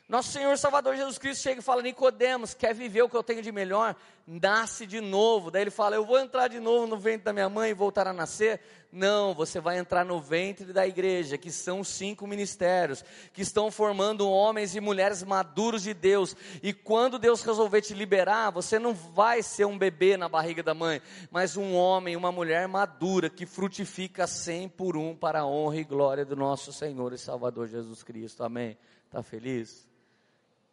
[0.09, 3.41] Nosso Senhor Salvador Jesus Cristo chega e fala: Nicodemos, quer viver o que eu tenho
[3.41, 3.93] de melhor?
[4.25, 5.51] Nasce de novo.
[5.51, 8.07] Daí ele fala: Eu vou entrar de novo no ventre da minha mãe e voltar
[8.07, 8.61] a nascer?
[8.89, 14.29] Não, você vai entrar no ventre da igreja, que são cinco ministérios, que estão formando
[14.29, 16.37] homens e mulheres maduros de Deus.
[16.63, 20.73] E quando Deus resolver te liberar, você não vai ser um bebê na barriga da
[20.73, 25.75] mãe, mas um homem, uma mulher madura que frutifica cem por um para a honra
[25.75, 28.41] e glória do nosso Senhor e Salvador Jesus Cristo.
[28.41, 28.77] Amém?
[29.05, 29.86] Está feliz?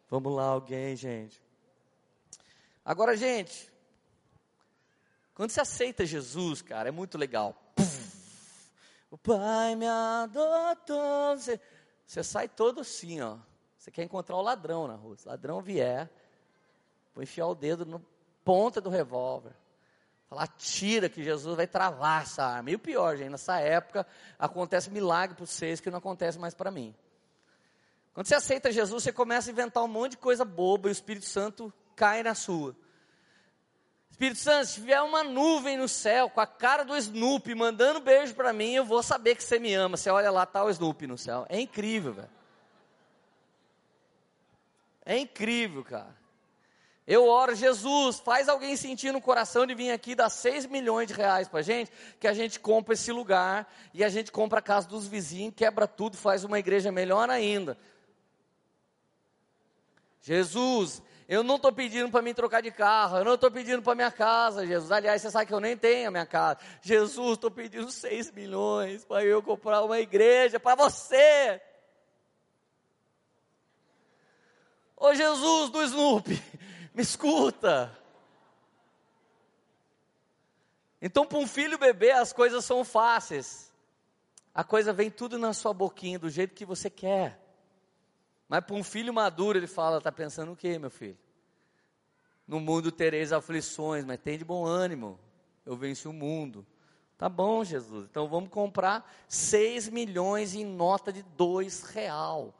[0.09, 1.41] Vamos lá, alguém, gente.
[2.83, 3.71] Agora, gente,
[5.33, 7.55] quando você aceita Jesus, cara, é muito legal.
[9.09, 11.37] O Pai me adotou.
[11.37, 11.59] Você,
[12.05, 13.37] você sai todo assim, ó.
[13.77, 15.15] Você quer encontrar o ladrão na rua.
[15.15, 16.09] Se o ladrão vier,
[17.13, 18.01] vou enfiar o dedo na
[18.43, 19.53] ponta do revólver.
[20.27, 22.71] Falar, tira que Jesus vai travar essa arma.
[22.71, 24.05] E o pior, gente, nessa época
[24.39, 26.95] acontece milagre para vocês que não acontece mais para mim.
[28.15, 30.93] Quando você aceita Jesus, você começa a inventar um monte de coisa boba e o
[30.93, 32.73] Espírito Santo cai na sua.
[34.09, 38.33] Espírito Santo, se tiver uma nuvem no céu com a cara do Snoopy mandando beijo
[38.33, 39.97] para mim, eu vou saber que você me ama.
[39.97, 41.45] Você olha lá, tá o Snoopy no céu.
[41.49, 42.29] É incrível, velho.
[45.05, 46.15] É incrível, cara.
[47.05, 51.13] Eu oro, Jesus, faz alguém sentir no coração de vir aqui dar 6 milhões de
[51.13, 54.87] reais para gente, que a gente compra esse lugar e a gente compra a casa
[54.87, 57.77] dos vizinhos, quebra tudo, faz uma igreja melhor ainda.
[60.25, 63.93] Jesus, eu não estou pedindo para me trocar de carro, eu não estou pedindo para
[63.93, 64.91] minha casa, Jesus.
[64.91, 66.59] Aliás, você sabe que eu nem tenho a minha casa.
[66.81, 71.61] Jesus, estou pedindo 6 milhões para eu comprar uma igreja para você.
[74.97, 76.41] Ô Jesus do Snoopy,
[76.91, 77.95] me escuta.
[80.99, 83.71] Então, para um filho bebê, as coisas são fáceis.
[84.55, 87.44] A coisa vem tudo na sua boquinha, do jeito que você quer.
[88.47, 91.17] Mas para um filho maduro, ele fala: está pensando o quê, meu filho?
[92.47, 95.19] No mundo tereis aflições, mas tem de bom ânimo.
[95.65, 96.65] Eu venci o mundo.
[97.17, 98.07] Tá bom, Jesus.
[98.09, 102.53] Então vamos comprar 6 milhões em nota de 2 real.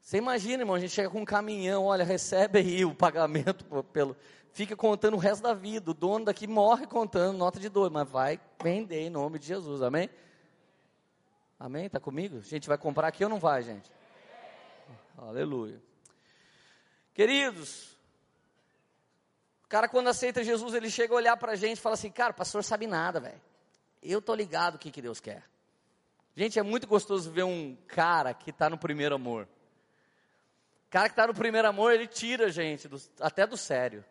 [0.00, 4.16] Você imagina, irmão, a gente chega com um caminhão, olha, recebe aí o pagamento pelo.
[4.52, 5.90] Fica contando o resto da vida.
[5.90, 9.82] O dono daqui morre contando nota de dois, mas vai vender em nome de Jesus,
[9.82, 10.08] amém?
[11.58, 11.86] Amém?
[11.86, 12.38] Está comigo?
[12.38, 13.90] A gente vai comprar aqui ou não vai, gente?
[15.16, 15.82] Aleluia.
[17.14, 17.96] Queridos,
[19.64, 22.10] o cara quando aceita Jesus, ele chega a olhar para a gente e fala assim,
[22.10, 23.40] cara, o pastor sabe nada, velho.
[24.02, 25.42] Eu tô ligado o que, que Deus quer.
[26.36, 29.48] Gente, é muito gostoso ver um cara que está no primeiro amor.
[30.86, 34.04] O cara que está no primeiro amor, ele tira a gente, do, até do sério.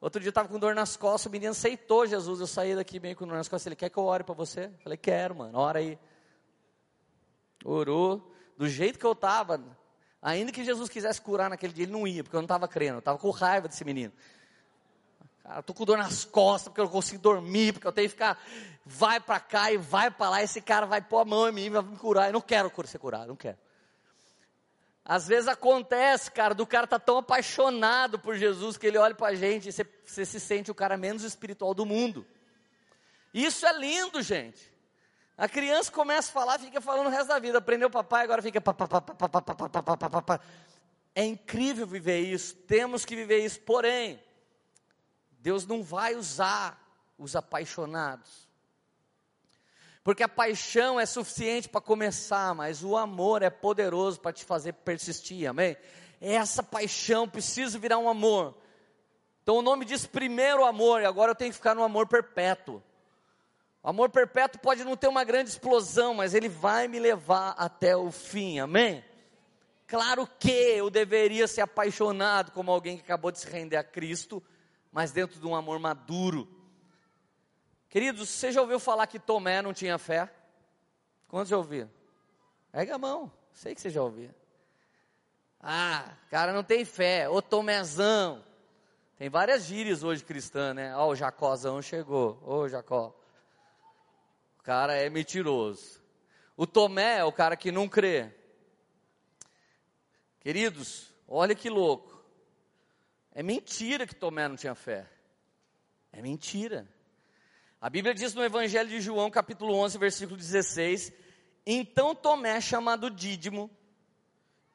[0.00, 2.40] Outro dia eu estava com dor nas costas, o menino aceitou Jesus.
[2.40, 3.66] Eu saí daqui bem com dor nas costas.
[3.66, 4.64] Ele quer que eu ore para você?
[4.64, 5.98] Eu falei, quero, mano, ora aí.
[7.62, 9.62] Orou, do jeito que eu estava,
[10.22, 12.96] Ainda que Jesus quisesse curar naquele dia, ele não ia, porque eu não estava crendo,
[12.96, 14.12] eu estava com raiva desse menino.
[15.42, 18.12] Cara, estou com dor nas costas, porque eu não consigo dormir, porque eu tenho que
[18.12, 18.38] ficar,
[18.84, 21.70] vai para cá e vai para lá, esse cara vai pôr a mão em mim,
[21.70, 22.28] vai me curar.
[22.28, 23.58] Eu não quero ser curado, não quero.
[25.04, 29.28] Às vezes acontece, cara, do cara tá tão apaixonado por Jesus que ele olha para
[29.28, 32.26] a gente e você, você se sente o cara menos espiritual do mundo.
[33.32, 34.69] Isso é lindo, gente.
[35.40, 37.56] A criança começa a falar, fica falando o resto da vida.
[37.56, 38.62] Aprendeu papai, agora fica.
[41.14, 44.22] É incrível viver isso, temos que viver isso, porém,
[45.30, 46.78] Deus não vai usar
[47.16, 48.50] os apaixonados.
[50.04, 54.74] Porque a paixão é suficiente para começar, mas o amor é poderoso para te fazer
[54.74, 55.74] persistir, amém?
[56.20, 58.54] Essa paixão precisa virar um amor.
[59.42, 62.82] Então o nome diz primeiro amor, e agora eu tenho que ficar no amor perpétuo.
[63.82, 67.96] O amor perpétuo pode não ter uma grande explosão, mas ele vai me levar até
[67.96, 69.02] o fim, amém?
[69.86, 74.42] Claro que eu deveria ser apaixonado como alguém que acabou de se render a Cristo,
[74.92, 76.46] mas dentro de um amor maduro.
[77.88, 80.30] Queridos, você já ouviu falar que Tomé não tinha fé?
[81.26, 81.90] Quantos já ouviram?
[82.70, 84.30] Pega a mão, sei que você já ouviu.
[85.58, 88.44] Ah, cara não tem fé, ô Tomézão.
[89.16, 90.96] Tem várias gírias hoje cristãs, né?
[90.96, 93.19] Ó, o Jacózão chegou, ô Jacó.
[94.60, 96.02] O cara é mentiroso.
[96.54, 98.30] O Tomé é o cara que não crê.
[100.38, 102.22] Queridos, olha que louco.
[103.32, 105.08] É mentira que Tomé não tinha fé.
[106.12, 106.86] É mentira.
[107.80, 111.10] A Bíblia diz no Evangelho de João, capítulo 11, versículo 16:
[111.64, 113.70] Então Tomé, chamado Dídimo,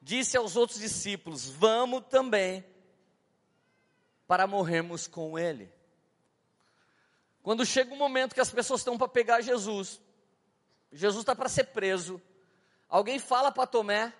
[0.02, 2.64] disse aos outros discípulos: Vamos também
[4.26, 5.75] para morrermos com ele.
[7.46, 10.00] Quando chega um momento que as pessoas estão para pegar Jesus,
[10.90, 12.20] Jesus está para ser preso,
[12.88, 14.12] alguém fala para Tomé: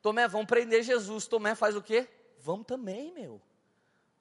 [0.00, 1.26] Tomé, vamos prender Jesus.
[1.26, 2.08] Tomé faz o quê?
[2.38, 3.42] Vamos também, meu.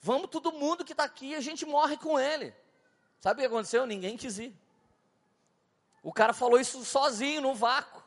[0.01, 2.53] Vamos todo mundo que está aqui, a gente morre com ele.
[3.21, 3.85] Sabe o que aconteceu?
[3.85, 4.53] Ninguém quis ir.
[6.03, 8.00] O cara falou isso sozinho, no vácuo.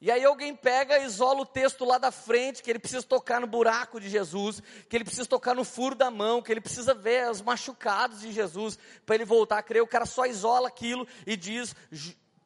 [0.00, 3.46] E aí alguém pega, isola o texto lá da frente, que ele precisa tocar no
[3.46, 7.30] buraco de Jesus, que ele precisa tocar no furo da mão, que ele precisa ver
[7.30, 9.82] os machucados de Jesus, para ele voltar a crer.
[9.82, 11.74] O cara só isola aquilo e diz: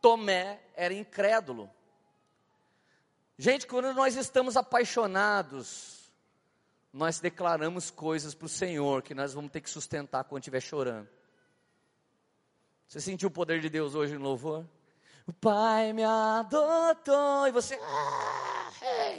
[0.00, 1.68] Tomé era incrédulo.
[3.36, 6.12] Gente, quando nós estamos apaixonados,
[6.92, 11.08] nós declaramos coisas para o Senhor que nós vamos ter que sustentar quando estiver chorando.
[12.86, 14.66] Você sentiu o poder de Deus hoje no louvor?
[15.30, 18.72] O Pai me adotou e você, ah,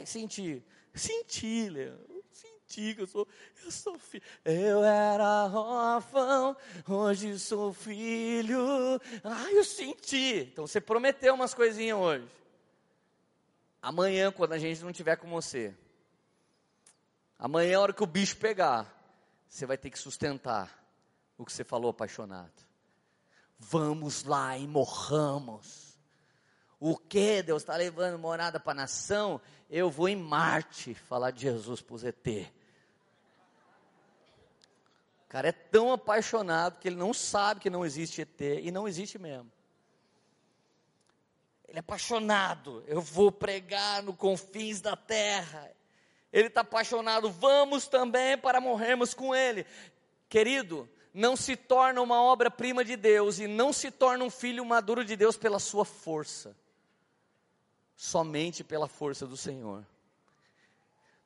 [0.04, 3.26] senti, senti, Leandro, senti que eu sou,
[3.64, 4.22] eu sou filho.
[4.44, 6.54] Eu era órfão,
[6.86, 9.00] hoje sou filho.
[9.24, 10.50] Ah, eu senti.
[10.52, 12.28] Então você prometeu umas coisinhas hoje.
[13.80, 15.74] Amanhã, quando a gente não tiver com você,
[17.38, 18.86] amanhã, a hora que o bicho pegar,
[19.48, 20.78] você vai ter que sustentar
[21.38, 22.52] o que você falou apaixonado.
[23.58, 25.91] Vamos lá e morramos.
[26.84, 29.40] O que Deus está levando morada para a nação?
[29.70, 32.26] Eu vou em Marte falar de Jesus para os ET.
[35.24, 38.88] O cara é tão apaixonado que ele não sabe que não existe ET e não
[38.88, 39.48] existe mesmo.
[41.68, 42.82] Ele é apaixonado.
[42.88, 45.70] Eu vou pregar no confins da terra.
[46.32, 47.30] Ele está apaixonado.
[47.30, 49.64] Vamos também para morrermos com ele.
[50.28, 55.04] Querido, não se torna uma obra-prima de Deus e não se torna um filho maduro
[55.04, 56.56] de Deus pela sua força,
[57.96, 59.84] somente pela força do Senhor.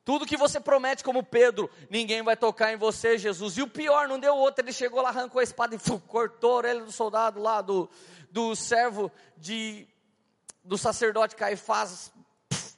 [0.07, 3.57] Tudo que você promete, como Pedro, ninguém vai tocar em você, Jesus.
[3.57, 6.55] E o pior, não deu outro, ele chegou lá, arrancou a espada e cortou a
[6.55, 7.89] orelha do soldado lá, do,
[8.31, 9.85] do servo de,
[10.63, 12.09] do sacerdote Caifás,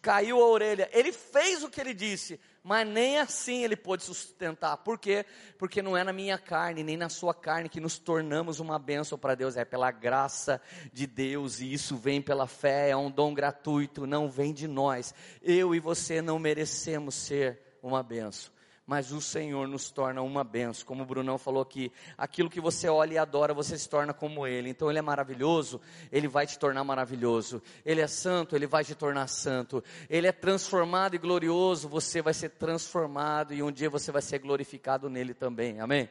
[0.02, 0.90] caiu a orelha.
[0.92, 4.78] Ele fez o que ele disse, mas nem assim ele pôde sustentar.
[4.78, 5.26] Por quê?
[5.58, 9.18] Porque não é na minha carne, nem na sua carne que nos tornamos uma bênção
[9.18, 13.34] para Deus, é pela graça de Deus, e isso vem pela fé, é um dom
[13.34, 15.14] gratuito, não vem de nós.
[15.42, 18.59] Eu e você não merecemos ser uma bênção
[18.90, 20.84] mas o Senhor nos torna uma benção.
[20.84, 24.48] Como o Brunão falou aqui, aquilo que você olha e adora, você se torna como
[24.48, 24.68] Ele.
[24.68, 25.80] Então Ele é maravilhoso,
[26.12, 27.62] Ele vai te tornar maravilhoso.
[27.86, 29.84] Ele é santo, Ele vai te tornar santo.
[30.10, 34.40] Ele é transformado e glorioso, você vai ser transformado e um dia você vai ser
[34.40, 35.80] glorificado nele também.
[35.80, 36.10] Amém?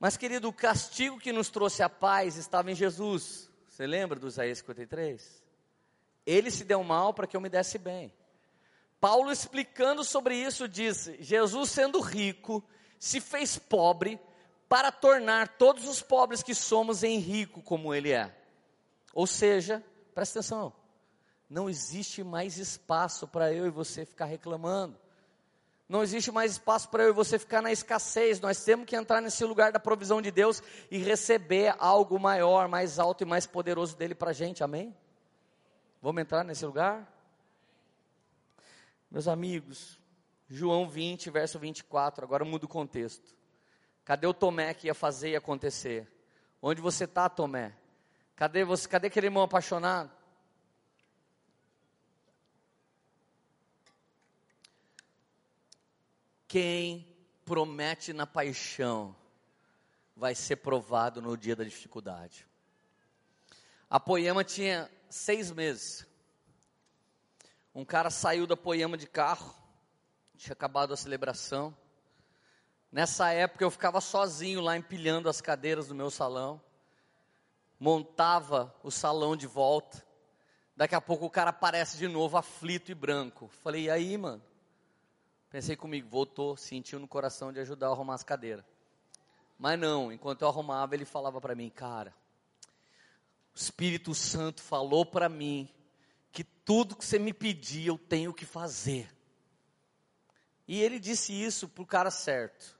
[0.00, 3.50] Mas querido, o castigo que nos trouxe a paz estava em Jesus.
[3.68, 5.44] Você lembra do Isaías 53?
[6.24, 8.10] Ele se deu mal para que eu me desse bem.
[9.04, 12.64] Paulo explicando sobre isso diz: Jesus sendo rico,
[12.98, 14.18] se fez pobre
[14.66, 18.34] para tornar todos os pobres que somos em rico como ele é.
[19.12, 19.84] Ou seja,
[20.14, 20.72] presta atenção,
[21.50, 24.98] não existe mais espaço para eu e você ficar reclamando.
[25.86, 28.40] Não existe mais espaço para eu e você ficar na escassez.
[28.40, 32.98] Nós temos que entrar nesse lugar da provisão de Deus e receber algo maior, mais
[32.98, 34.64] alto e mais poderoso dele para a gente.
[34.64, 34.96] Amém?
[36.00, 37.13] Vamos entrar nesse lugar?
[39.14, 39.96] Meus amigos,
[40.48, 43.32] João 20, verso 24, agora muda o contexto.
[44.04, 46.12] Cadê o Tomé que ia fazer e acontecer?
[46.60, 47.76] Onde você está, Tomé?
[48.34, 48.88] Cadê você?
[48.88, 50.10] Cadê aquele irmão apaixonado?
[56.48, 57.06] quem
[57.44, 59.14] promete na paixão
[60.16, 62.46] vai ser provado no dia da dificuldade.
[63.88, 66.04] A Poema tinha seis meses.
[67.74, 69.52] Um cara saiu da Poema de carro,
[70.36, 71.76] tinha acabado a celebração.
[72.92, 76.62] Nessa época eu ficava sozinho lá empilhando as cadeiras do meu salão,
[77.80, 80.06] montava o salão de volta.
[80.76, 83.48] Daqui a pouco o cara aparece de novo, aflito e branco.
[83.48, 84.42] Falei, e aí, mano?
[85.50, 88.64] Pensei comigo, voltou, sentiu no coração de ajudar a arrumar as cadeiras.
[89.58, 92.14] Mas não, enquanto eu arrumava, ele falava para mim, cara,
[93.52, 95.68] o Espírito Santo falou para mim
[96.34, 99.08] que tudo que você me pedir eu tenho que fazer.
[100.66, 102.76] E ele disse isso pro cara certo.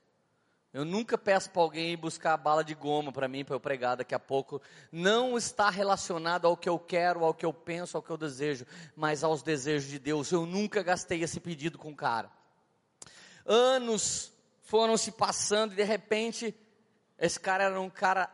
[0.73, 3.97] Eu nunca peço para alguém ir buscar bala de goma para mim, para eu pregar
[3.97, 4.61] daqui a pouco.
[4.91, 8.67] Não está relacionado ao que eu quero, ao que eu penso, ao que eu desejo,
[8.97, 10.33] mas aos desejos de Deus.
[10.33, 12.29] Eu nunca gastei esse pedido com o cara.
[13.47, 14.33] Anos
[14.63, 16.53] foram se passando e de repente,
[17.17, 18.29] esse cara era um cara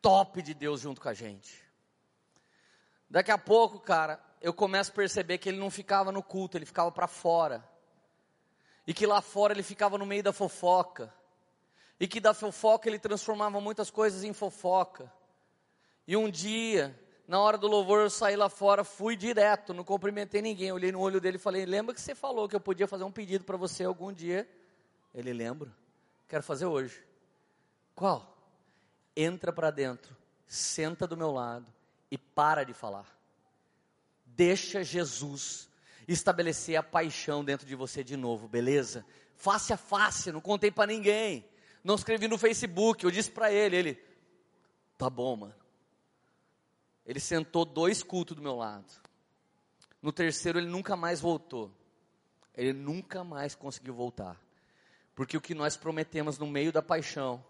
[0.00, 1.62] top de Deus junto com a gente.
[3.10, 6.66] Daqui a pouco, cara, eu começo a perceber que ele não ficava no culto, ele
[6.66, 7.66] ficava para fora.
[8.86, 11.12] E que lá fora ele ficava no meio da fofoca
[11.98, 15.10] e que da fofoca ele transformava muitas coisas em fofoca.
[16.06, 20.42] E um dia, na hora do louvor, eu saí lá fora, fui direto, não cumprimentei
[20.42, 20.70] ninguém.
[20.70, 23.10] Olhei no olho dele e falei: Lembra que você falou que eu podia fazer um
[23.10, 24.48] pedido para você algum dia?
[25.14, 25.74] Ele lembra.
[26.28, 27.02] Quero fazer hoje.
[27.94, 28.36] Qual?
[29.16, 30.14] Entra para dentro,
[30.46, 31.72] senta do meu lado
[32.10, 33.15] e para de falar.
[34.36, 35.68] Deixa Jesus
[36.06, 39.04] estabelecer a paixão dentro de você de novo, beleza?
[39.34, 41.44] Face a face, não contei para ninguém
[41.86, 44.04] não escrevi no Facebook, eu disse para ele, ele,
[44.98, 45.54] tá bom, mano.
[47.06, 48.92] Ele sentou dois cultos do meu lado.
[50.02, 51.72] No terceiro ele nunca mais voltou.
[52.56, 54.36] Ele nunca mais conseguiu voltar.
[55.14, 57.44] Porque o que nós prometemos no meio da paixão,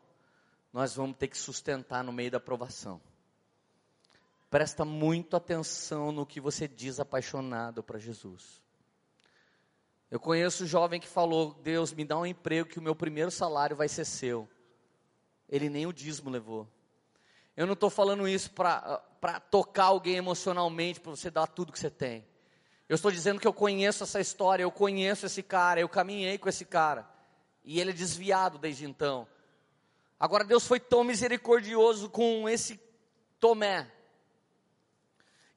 [0.70, 3.00] nós vamos ter que sustentar no meio da provação.
[4.48, 8.62] Presta muito atenção no que você diz apaixonado para Jesus.
[10.10, 13.30] Eu conheço um jovem que falou: Deus, me dá um emprego que o meu primeiro
[13.30, 14.48] salário vai ser seu.
[15.48, 16.68] Ele nem o dízimo levou.
[17.56, 21.90] Eu não estou falando isso para tocar alguém emocionalmente, para você dar tudo que você
[21.90, 22.24] tem.
[22.88, 26.48] Eu estou dizendo que eu conheço essa história, eu conheço esse cara, eu caminhei com
[26.48, 27.08] esse cara.
[27.64, 29.26] E ele é desviado desde então.
[30.20, 32.80] Agora Deus foi tão misericordioso com esse
[33.40, 33.90] Tomé.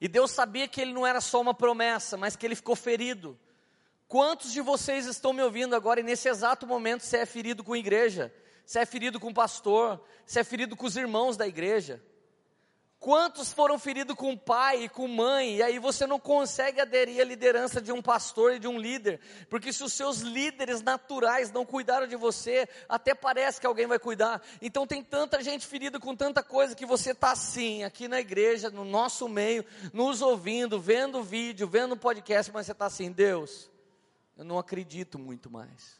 [0.00, 3.38] E Deus sabia que ele não era só uma promessa, mas que ele ficou ferido.
[4.08, 7.76] Quantos de vocês estão me ouvindo agora e nesse exato momento você é ferido com
[7.76, 8.34] igreja,
[8.64, 12.02] você é ferido com pastor, você é ferido com os irmãos da igreja?
[13.00, 17.24] Quantos foram feridos com pai e com mãe, e aí você não consegue aderir à
[17.24, 21.64] liderança de um pastor e de um líder, porque se os seus líderes naturais não
[21.64, 24.42] cuidaram de você, até parece que alguém vai cuidar.
[24.60, 28.68] Então tem tanta gente ferida com tanta coisa que você está assim, aqui na igreja,
[28.68, 33.70] no nosso meio, nos ouvindo, vendo vídeo, vendo podcast, mas você está assim, Deus,
[34.36, 35.98] eu não acredito muito mais.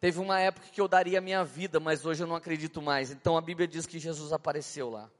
[0.00, 3.10] Teve uma época que eu daria a minha vida, mas hoje eu não acredito mais.
[3.10, 5.10] Então a Bíblia diz que Jesus apareceu lá.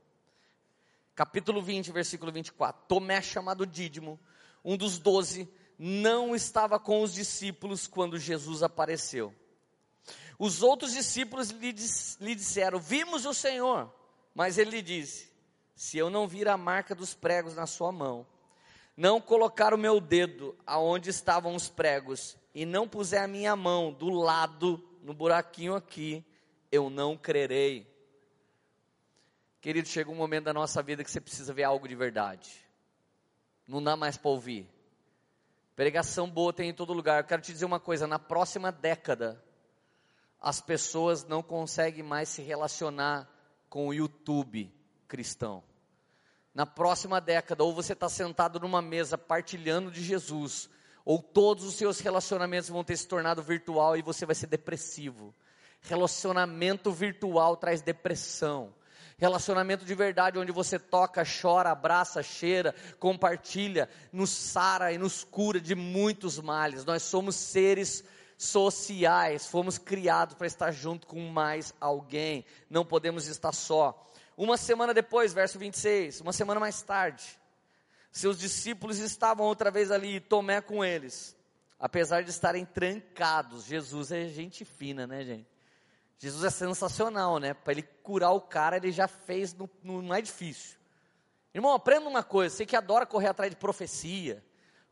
[1.19, 2.85] Capítulo 20, versículo 24.
[2.87, 4.21] Tomé, chamado Dídimo,
[4.65, 9.35] um dos doze, não estava com os discípulos quando Jesus apareceu.
[10.39, 11.75] Os outros discípulos lhe,
[12.21, 13.93] lhe disseram: Vimos o Senhor.
[14.33, 15.33] Mas ele lhe disse:
[15.75, 18.25] Se eu não vir a marca dos pregos na sua mão,
[18.97, 23.93] não colocar o meu dedo aonde estavam os pregos e não puser a minha mão
[23.93, 26.25] do lado, no buraquinho aqui,
[26.71, 27.98] eu não crerei.
[29.61, 32.51] Querido, chega um momento da nossa vida que você precisa ver algo de verdade.
[33.67, 34.69] Não dá mais para ouvir.
[35.75, 37.21] Pregação boa tem em todo lugar.
[37.21, 39.43] Eu quero te dizer uma coisa: na próxima década,
[40.41, 43.29] as pessoas não conseguem mais se relacionar
[43.69, 44.73] com o YouTube
[45.07, 45.63] cristão
[46.59, 50.69] na próxima década, ou você está sentado numa mesa partilhando de Jesus,
[51.05, 55.33] ou todos os seus relacionamentos vão ter se tornado virtual e você vai ser depressivo.
[55.81, 58.75] Relacionamento virtual traz depressão.
[59.21, 65.61] Relacionamento de verdade, onde você toca, chora, abraça, cheira, compartilha, nos sara e nos cura
[65.61, 66.85] de muitos males.
[66.85, 68.05] Nós somos seres
[68.37, 74.07] sociais, fomos criados para estar junto com mais alguém, não podemos estar só.
[74.37, 77.25] Uma semana depois, verso 26, uma semana mais tarde,
[78.13, 81.37] seus discípulos estavam outra vez ali, Tomé com eles,
[81.77, 83.65] apesar de estarem trancados.
[83.65, 85.58] Jesus é gente fina, né, gente?
[86.19, 87.55] Jesus é sensacional, né?
[87.55, 90.77] Para ele curar o cara, ele já fez no, no mais difícil.
[91.55, 94.45] Irmão, aprenda uma coisa: você que adora correr atrás de profecia,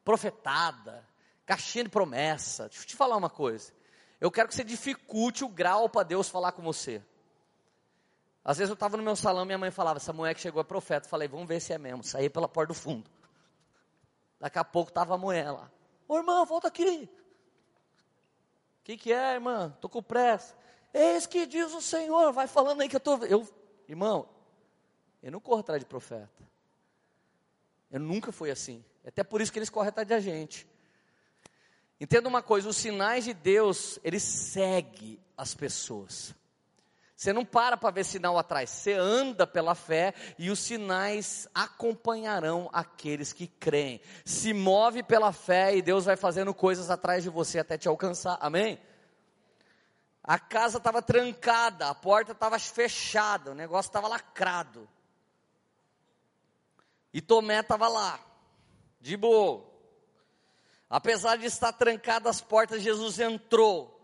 [0.04, 1.06] profetada,
[1.44, 2.68] caixinha de promessa.
[2.68, 3.72] Deixa eu te falar uma coisa.
[4.20, 7.02] Eu quero que você dificulte o grau para Deus falar com você.
[8.44, 10.64] Às vezes eu estava no meu salão, minha mãe falava, essa mulher que chegou é
[10.64, 11.08] profeta.
[11.08, 12.04] Falei, vamos ver se é mesmo.
[12.04, 13.10] Saí pela porta do fundo.
[14.38, 15.68] Daqui a pouco estava a mulher lá.
[16.06, 17.10] Ô irmã, volta aqui.
[18.80, 19.72] O que, que é, irmã?
[19.74, 20.56] Estou com pressa.
[20.98, 22.32] Eis que diz o Senhor.
[22.32, 23.22] Vai falando aí que eu estou.
[23.26, 23.46] Eu,
[23.86, 24.26] irmão,
[25.22, 26.42] eu não corro atrás de profeta.
[27.90, 28.82] Eu nunca fui assim.
[29.04, 30.66] É até por isso que eles correm atrás da gente.
[32.00, 36.34] Entenda uma coisa: os sinais de Deus, eles seguem as pessoas.
[37.14, 42.70] Você não para para ver sinal atrás, você anda pela fé e os sinais acompanharão
[42.72, 44.00] aqueles que creem.
[44.24, 48.36] Se move pela fé e Deus vai fazendo coisas atrás de você até te alcançar.
[48.40, 48.78] Amém?
[50.26, 54.88] A casa estava trancada, a porta estava fechada, o negócio estava lacrado.
[57.12, 58.18] E Tomé estava lá,
[59.00, 59.64] de boa.
[60.90, 63.96] Apesar de estar trancadas as portas, Jesus entrou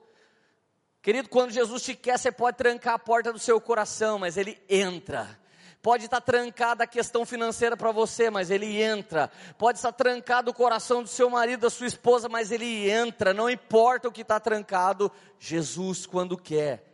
[1.03, 4.57] Querido, quando Jesus te quer, você pode trancar a porta do seu coração, mas ele
[4.69, 5.37] entra.
[5.83, 9.29] Pode estar trancada a questão financeira para você, mas ele entra.
[9.59, 13.35] Pode estar trancado o coração do seu marido, da sua esposa, mas ele entra.
[13.35, 15.11] Não importa o que está trancado,
[15.41, 16.85] Jesus, quando quer,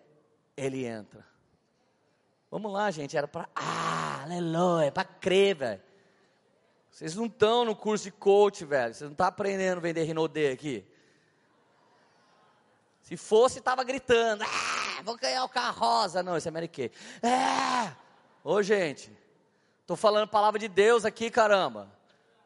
[0.57, 1.23] ele entra.
[2.51, 3.47] Vamos lá, gente, era para.
[3.55, 5.83] Ah, aleluia, para crer, velho.
[6.91, 8.95] Vocês não estão no curso de coach, velho.
[8.95, 10.83] Vocês não estão aprendendo a vender Rinodê aqui.
[13.03, 16.23] Se fosse, estava gritando, ah, vou ganhar o carro rosa.
[16.23, 16.91] Não, esse é Mary Kay.
[17.23, 18.08] É.
[18.51, 19.13] Ô, gente,
[19.83, 21.87] estou falando palavra de Deus aqui, caramba.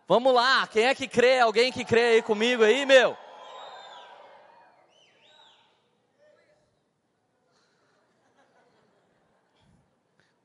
[0.08, 1.38] Vamos lá, quem é que crê?
[1.38, 3.16] Alguém que crê aí comigo aí, meu?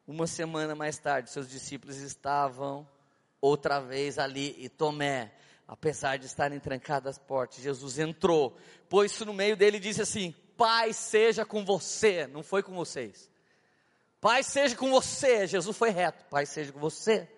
[0.05, 2.87] Uma semana mais tarde, seus discípulos estavam
[3.41, 5.33] outra vez ali e Tomé
[5.67, 8.55] apesar de estarem trancadas as portas, Jesus entrou,
[8.87, 13.27] pôs-se no meio dele e disse assim: Pai seja com você, não foi com vocês.
[14.20, 17.30] Pai seja com você, Jesus foi reto, Pai seja com você.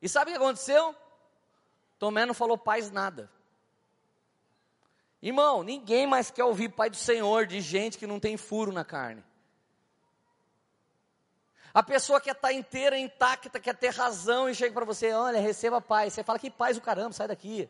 [0.00, 0.94] E sabe o que aconteceu?
[1.98, 3.30] Tomé não falou paz nada.
[5.20, 8.84] Irmão, ninguém mais quer ouvir Pai do Senhor de gente que não tem furo na
[8.84, 9.22] carne.
[11.74, 15.80] A pessoa quer estar inteira, intacta, quer ter razão e chega para você, olha, receba
[15.80, 16.14] paz.
[16.14, 17.68] Você fala, que paz o caramba, sai daqui.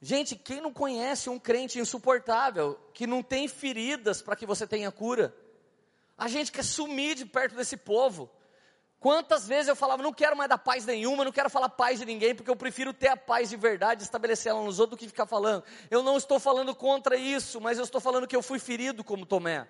[0.00, 4.92] Gente, quem não conhece um crente insuportável, que não tem feridas para que você tenha
[4.92, 5.34] cura?
[6.16, 8.30] A gente quer sumir de perto desse povo.
[8.98, 12.06] Quantas vezes eu falava, não quero mais dar paz nenhuma, não quero falar paz de
[12.06, 15.06] ninguém, porque eu prefiro ter a paz de verdade, estabelecer ela nos outros, do que
[15.06, 15.62] ficar falando.
[15.90, 19.26] Eu não estou falando contra isso, mas eu estou falando que eu fui ferido como
[19.26, 19.68] Tomé.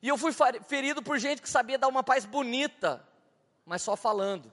[0.00, 0.32] E eu fui
[0.66, 3.06] ferido por gente que sabia dar uma paz bonita,
[3.64, 4.52] mas só falando.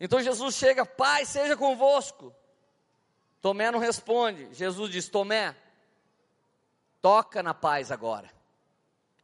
[0.00, 2.34] Então Jesus chega, Pai, seja convosco.
[3.40, 4.52] Tomé não responde.
[4.52, 5.54] Jesus diz: Tomé,
[7.00, 8.35] toca na paz agora.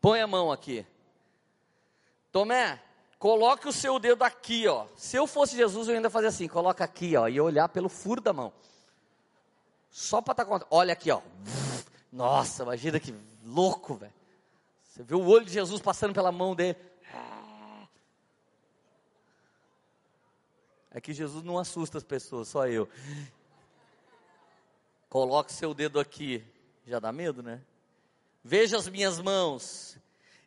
[0.02, 0.84] Põe a mão aqui.
[2.32, 2.82] Tomé,
[3.20, 4.86] coloque o seu dedo aqui, ó.
[4.96, 8.20] Se eu fosse Jesus, eu ainda fazer assim: coloca aqui, ó, e olhar pelo furo
[8.20, 8.52] da mão.
[9.88, 10.68] Só para estar tá contando.
[10.72, 11.22] Olha aqui, ó.
[12.10, 14.12] Nossa, imagina que louco, velho.
[14.82, 16.76] Você vê o olho de Jesus passando pela mão dele.
[20.90, 22.88] É que Jesus não assusta as pessoas, só eu.
[25.08, 26.44] Coloque seu dedo aqui.
[26.86, 27.62] Já dá medo, né?
[28.44, 29.96] Veja as minhas mãos.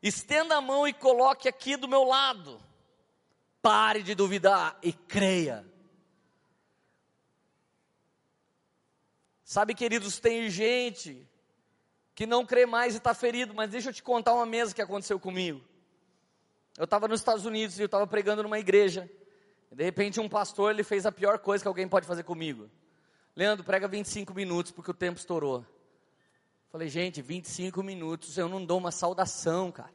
[0.01, 2.61] Estenda a mão e coloque aqui do meu lado.
[3.61, 5.65] Pare de duvidar e creia.
[9.43, 11.27] Sabe, queridos, tem gente
[12.13, 14.81] que não crê mais e está ferido, mas deixa eu te contar uma mesa que
[14.81, 15.61] aconteceu comigo.
[16.77, 19.09] Eu estava nos Estados Unidos e eu estava pregando numa igreja.
[19.71, 22.69] De repente um pastor ele fez a pior coisa que alguém pode fazer comigo.
[23.35, 25.65] Leandro, prega 25 minutos porque o tempo estourou.
[26.76, 29.93] Falei, gente, 25 minutos eu não dou uma saudação, cara.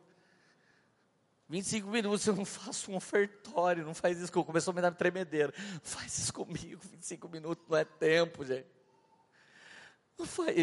[1.47, 4.33] 25 minutos eu não faço um ofertório, não faz isso.
[4.33, 5.53] Começou a me dar tremedeira.
[5.83, 8.67] Faz isso comigo, 25 minutos não é tempo, gente.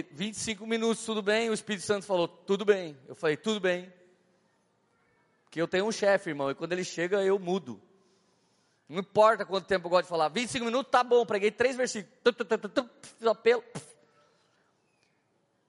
[0.09, 1.51] 25 minutos, tudo bem?
[1.51, 2.97] O Espírito Santo falou, tudo bem.
[3.07, 3.93] Eu falei, tudo bem.
[5.43, 7.79] Porque eu tenho um chefe, irmão, e quando ele chega eu mudo.
[8.89, 10.29] Não importa quanto tempo eu gosto de falar.
[10.29, 12.17] 25 minutos, tá bom, preguei três versículos.
[13.19, 13.63] Fiz apelo.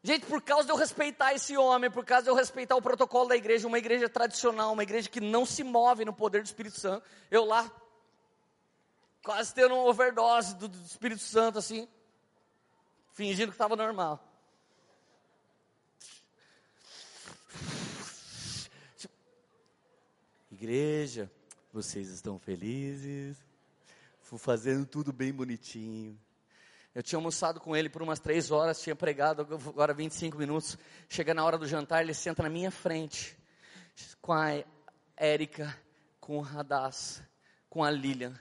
[0.03, 3.29] Gente, por causa de eu respeitar esse homem, por causa de eu respeitar o protocolo
[3.29, 6.79] da igreja, uma igreja tradicional, uma igreja que não se move no poder do Espírito
[6.79, 7.71] Santo, eu lá,
[9.25, 11.89] quase tendo uma overdose do, do Espírito Santo, assim
[13.19, 14.25] fingindo que estava normal.
[20.53, 21.29] Igreja,
[21.73, 23.37] vocês estão felizes?
[24.21, 26.17] Fui fazendo tudo bem bonitinho.
[26.95, 30.77] Eu tinha almoçado com ele por umas três horas, tinha pregado agora 25 minutos.
[31.09, 33.37] Chega na hora do jantar, ele senta na minha frente,
[34.21, 34.63] com a
[35.17, 35.77] Érica,
[36.21, 37.23] com o Radaz,
[37.69, 38.39] com a Lilian.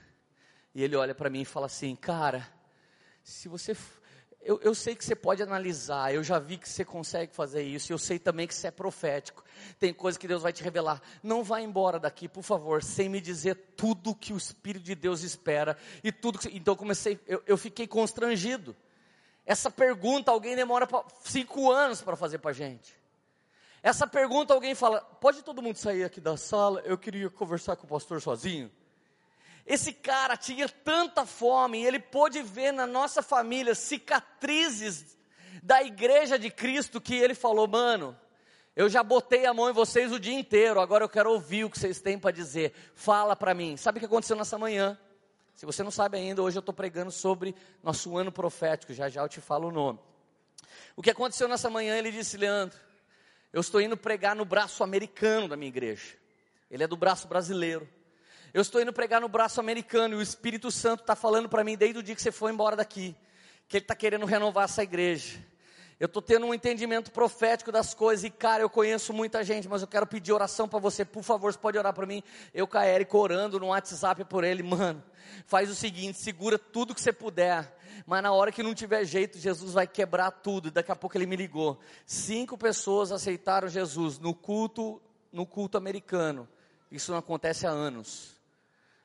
[0.74, 2.48] E ele olha para mim e fala assim: Cara,
[3.22, 3.76] se você
[4.40, 7.92] eu, eu, sei que você pode analisar, eu já vi que você consegue fazer isso,
[7.92, 9.44] eu sei também que você é profético,
[9.78, 11.02] tem coisas que Deus vai te revelar.
[11.22, 15.22] Não vá embora daqui, por favor, sem me dizer tudo que o Espírito de Deus
[15.22, 18.74] espera e tudo que, Então eu comecei, eu, eu fiquei constrangido.
[19.44, 22.96] Essa pergunta alguém demora pra, cinco anos para fazer para gente.
[23.82, 26.80] Essa pergunta alguém fala: pode todo mundo sair aqui da sala?
[26.84, 28.70] Eu queria conversar com o pastor sozinho.
[29.68, 35.18] Esse cara tinha tanta fome, ele pôde ver na nossa família cicatrizes
[35.62, 38.18] da igreja de Cristo que ele falou: mano,
[38.74, 41.70] eu já botei a mão em vocês o dia inteiro, agora eu quero ouvir o
[41.70, 42.72] que vocês têm para dizer.
[42.94, 43.76] Fala para mim.
[43.76, 44.98] Sabe o que aconteceu nessa manhã?
[45.54, 49.20] Se você não sabe ainda, hoje eu estou pregando sobre nosso ano profético, já já
[49.20, 49.98] eu te falo o nome.
[50.96, 52.78] O que aconteceu nessa manhã, ele disse, Leandro,
[53.52, 56.16] eu estou indo pregar no braço americano da minha igreja.
[56.70, 57.86] Ele é do braço brasileiro.
[58.52, 61.76] Eu estou indo pregar no braço americano e o Espírito Santo está falando para mim
[61.76, 63.14] desde o dia que você foi embora daqui,
[63.68, 65.38] que Ele está querendo renovar essa igreja.
[66.00, 69.82] Eu estou tendo um entendimento profético das coisas e, cara, eu conheço muita gente, mas
[69.82, 71.04] eu quero pedir oração para você.
[71.04, 72.22] Por favor, você pode orar para mim.
[72.54, 74.62] Eu, com a Erika, orando no WhatsApp por ele.
[74.62, 75.02] Mano,
[75.44, 77.76] faz o seguinte: segura tudo que você puder.
[78.06, 80.70] Mas na hora que não tiver jeito, Jesus vai quebrar tudo.
[80.70, 81.80] Daqui a pouco ele me ligou.
[82.06, 86.48] Cinco pessoas aceitaram Jesus no culto, no culto americano.
[86.92, 88.37] Isso não acontece há anos.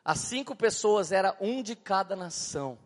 [0.04, 2.78] As cinco pessoas era um de cada nação.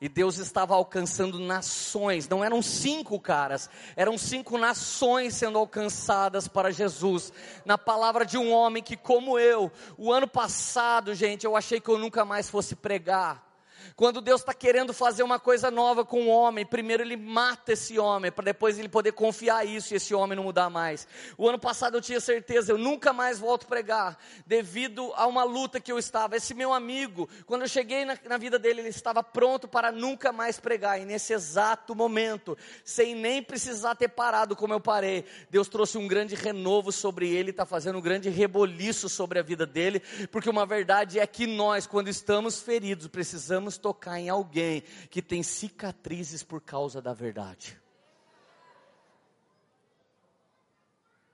[0.00, 6.72] E Deus estava alcançando nações, não eram cinco caras, eram cinco nações sendo alcançadas para
[6.72, 7.32] Jesus,
[7.64, 11.88] na palavra de um homem que, como eu, o ano passado, gente, eu achei que
[11.88, 13.51] eu nunca mais fosse pregar,
[13.96, 17.98] quando Deus está querendo fazer uma coisa nova com o homem, primeiro ele mata esse
[17.98, 21.06] homem, para depois ele poder confiar isso e esse homem não mudar mais.
[21.36, 25.80] O ano passado eu tinha certeza, eu nunca mais volto pregar, devido a uma luta
[25.80, 26.36] que eu estava.
[26.36, 30.32] Esse meu amigo, quando eu cheguei na, na vida dele, ele estava pronto para nunca
[30.32, 35.68] mais pregar, e nesse exato momento, sem nem precisar ter parado como eu parei, Deus
[35.68, 40.00] trouxe um grande renovo sobre ele, está fazendo um grande reboliço sobre a vida dele,
[40.30, 45.42] porque uma verdade é que nós, quando estamos feridos, precisamos tocar em alguém que tem
[45.42, 47.80] cicatrizes por causa da verdade.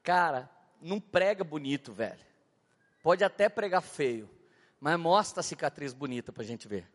[0.03, 2.27] Cara, não prega bonito, velho.
[3.03, 4.29] Pode até pregar feio,
[4.81, 6.91] mas mostra a cicatriz bonita para a gente ver.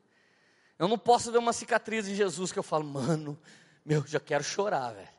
[0.79, 3.39] Eu não posso ver uma cicatriz em Jesus que eu falo, mano,
[3.85, 5.09] meu, já quero chorar, velho.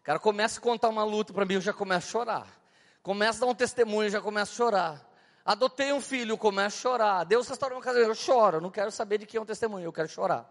[0.00, 2.62] O cara começa a contar uma luta para mim, eu já começo a chorar.
[3.02, 5.15] Começa a dar um testemunho, eu já começo a chorar.
[5.46, 7.24] Adotei um filho, começo a chorar.
[7.24, 8.60] Deus restaurou meu casamento, eu choro.
[8.60, 10.44] Não quero saber de quem é um testemunho, eu quero chorar.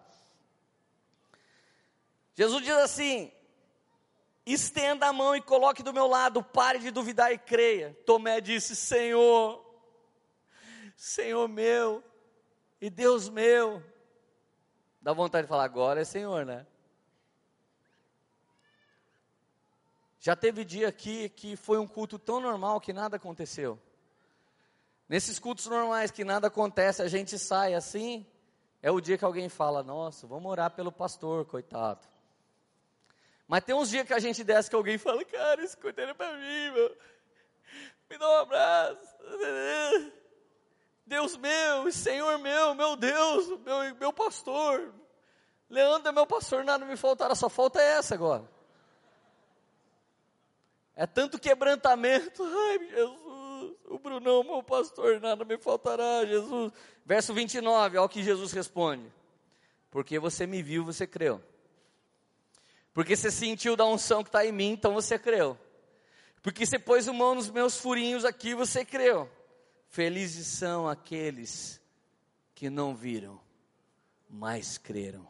[2.33, 3.29] Jesus diz assim:
[4.45, 7.93] estenda a mão e coloque do meu lado, pare de duvidar e creia.
[8.05, 9.61] Tomé disse: Senhor,
[10.95, 12.01] Senhor meu
[12.79, 13.83] e Deus meu.
[15.01, 16.65] Dá vontade de falar, agora é Senhor, né?
[20.21, 23.77] Já teve dia aqui que foi um culto tão normal que nada aconteceu.
[25.07, 28.25] Nesses cultos normais que nada acontece, a gente sai assim,
[28.81, 32.07] é o dia que alguém fala: Nossa, vamos orar pelo pastor, coitado.
[33.47, 36.33] Mas tem uns dias que a gente desce que alguém fala: Cara, escuta ele para
[36.33, 36.97] mim, meu.
[38.09, 39.15] Me dá um abraço.
[41.05, 44.93] Deus meu, Senhor meu, meu Deus, meu, meu pastor.
[45.69, 48.47] Leandro é meu pastor, nada me faltará, só falta essa agora.
[50.95, 52.43] É tanto quebrantamento.
[52.45, 53.34] Ai, Jesus
[53.85, 56.71] o Brunão, meu pastor, nada me faltará, Jesus.
[57.05, 59.11] Verso 29, olha o que Jesus responde:
[59.89, 61.41] Porque você me viu, você creu.
[62.93, 65.57] Porque você sentiu da unção que está em mim, então você creu.
[66.41, 69.29] Porque você pôs a mão nos meus furinhos aqui, você creu.
[69.87, 71.81] Felizes são aqueles
[72.53, 73.39] que não viram,
[74.29, 75.27] mas creram.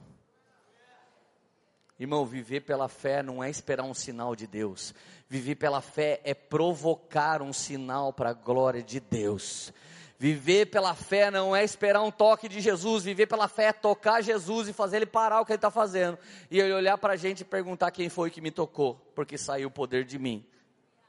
[1.97, 4.93] Irmão, viver pela fé não é esperar um sinal de Deus.
[5.27, 9.73] Viver pela fé é provocar um sinal para a glória de Deus.
[10.17, 14.21] Viver pela fé não é esperar um toque de Jesus, viver pela fé é tocar
[14.21, 16.17] Jesus e fazer ele parar o que ele está fazendo.
[16.49, 19.67] E ele olhar para a gente e perguntar quem foi que me tocou, porque saiu
[19.67, 20.45] o poder de mim.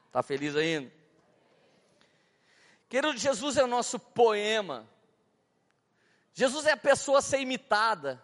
[0.07, 0.91] Está feliz ainda?
[2.89, 4.87] Querido, Jesus é o nosso poema.
[6.33, 8.21] Jesus é a pessoa a ser imitada.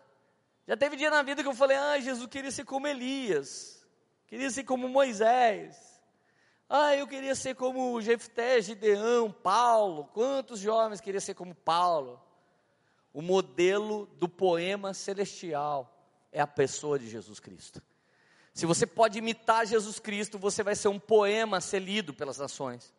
[0.68, 3.73] Já teve dia na vida que eu falei, ah, Jesus queria ser como Elias,
[4.34, 6.02] queria ser como Moisés.
[6.68, 10.06] Ah, eu queria ser como Jefté, Gideão, Paulo.
[10.06, 12.20] Quantos jovens queriam ser como Paulo?
[13.14, 15.92] O modelo do poema celestial.
[16.32, 17.80] é a pessoa de Jesus Cristo.
[18.56, 22.40] Se você pode imitar Jesus Cristo, você vai ser um poema a ser lido pelas
[22.40, 22.92] nações.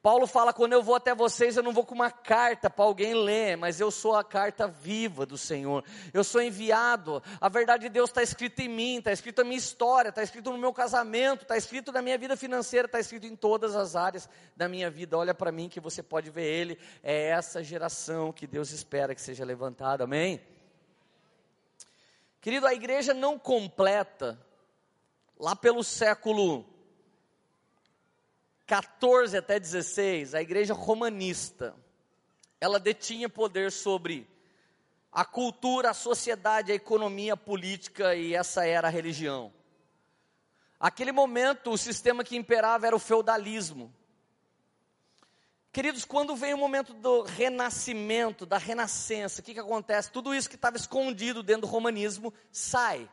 [0.00, 3.14] Paulo fala: quando eu vou até vocês, eu não vou com uma carta para alguém
[3.14, 5.84] ler, mas eu sou a carta viva do Senhor.
[6.12, 7.22] Eu sou enviado.
[7.40, 10.52] A verdade de Deus está escrita em mim, está escrita na minha história, está escrito
[10.52, 14.28] no meu casamento, está escrito na minha vida financeira, está escrito em todas as áreas
[14.56, 15.18] da minha vida.
[15.18, 16.78] Olha para mim que você pode ver Ele.
[17.02, 20.04] É essa geração que Deus espera que seja levantada.
[20.04, 20.40] Amém?
[22.40, 24.38] Querido, a igreja não completa,
[25.36, 26.64] lá pelo século
[28.68, 31.74] 14 até 16, a igreja romanista,
[32.60, 34.28] ela detinha poder sobre
[35.10, 39.50] a cultura, a sociedade, a economia, a política e essa era a religião.
[40.78, 43.90] Aquele momento, o sistema que imperava era o feudalismo.
[45.72, 50.12] Queridos, quando vem o momento do renascimento, da renascença, o que, que acontece?
[50.12, 53.10] Tudo isso que estava escondido dentro do romanismo sai.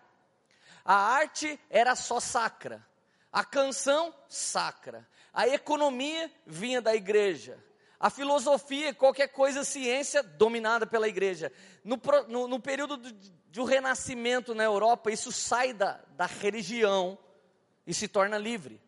[0.83, 2.85] A arte era só sacra,
[3.31, 7.61] a canção sacra, a economia vinha da igreja.
[7.99, 11.51] A filosofia, qualquer coisa, ciência, dominada pela igreja.
[11.83, 17.17] No, no, no período do, do renascimento na Europa, isso sai da, da religião
[17.85, 18.81] e se torna livre.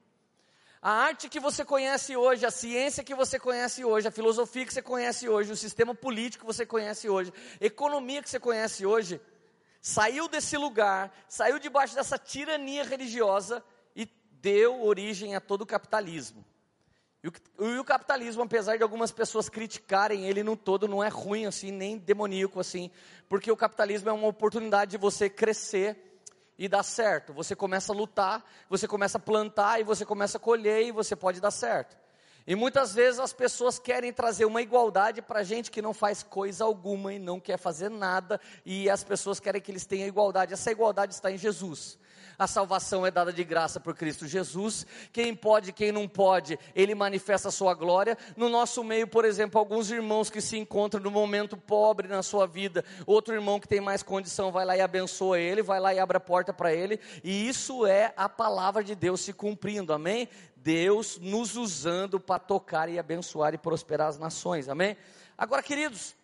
[0.82, 4.74] A arte que você conhece hoje, a ciência que você conhece hoje, a filosofia que
[4.74, 9.20] você conhece hoje, o sistema político que você conhece hoje, economia que você conhece hoje,
[9.82, 13.64] saiu desse lugar, saiu debaixo dessa tirania religiosa
[14.48, 16.46] deu origem a todo o capitalismo.
[17.22, 17.34] E o,
[17.66, 21.70] e o, capitalismo, apesar de algumas pessoas criticarem ele no todo, não é ruim assim,
[21.70, 22.90] nem demoníaco assim,
[23.28, 26.22] porque o capitalismo é uma oportunidade de você crescer
[26.58, 27.34] e dar certo.
[27.34, 31.14] Você começa a lutar, você começa a plantar e você começa a colher e você
[31.14, 31.98] pode dar certo.
[32.48, 36.64] E muitas vezes as pessoas querem trazer uma igualdade para gente que não faz coisa
[36.64, 40.54] alguma e não quer fazer nada, e as pessoas querem que eles tenham igualdade.
[40.54, 42.00] Essa igualdade está em Jesus.
[42.40, 44.86] A salvação é dada de graça por Cristo Jesus.
[45.12, 48.16] Quem pode, quem não pode, ele manifesta a sua glória.
[48.36, 52.46] No nosso meio, por exemplo, alguns irmãos que se encontram no momento pobre na sua
[52.46, 56.00] vida, outro irmão que tem mais condição vai lá e abençoa ele, vai lá e
[56.00, 59.92] abre a porta para ele, e isso é a palavra de Deus se cumprindo.
[59.92, 60.30] Amém?
[60.58, 64.70] Deus nos usando para tocar e abençoar e prosperar as nações.
[64.70, 64.96] Amém?
[65.36, 66.16] Agora, queridos,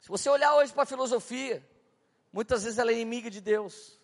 [0.00, 1.64] se você olhar hoje para a filosofia,
[2.32, 4.01] muitas vezes ela é inimiga de Deus.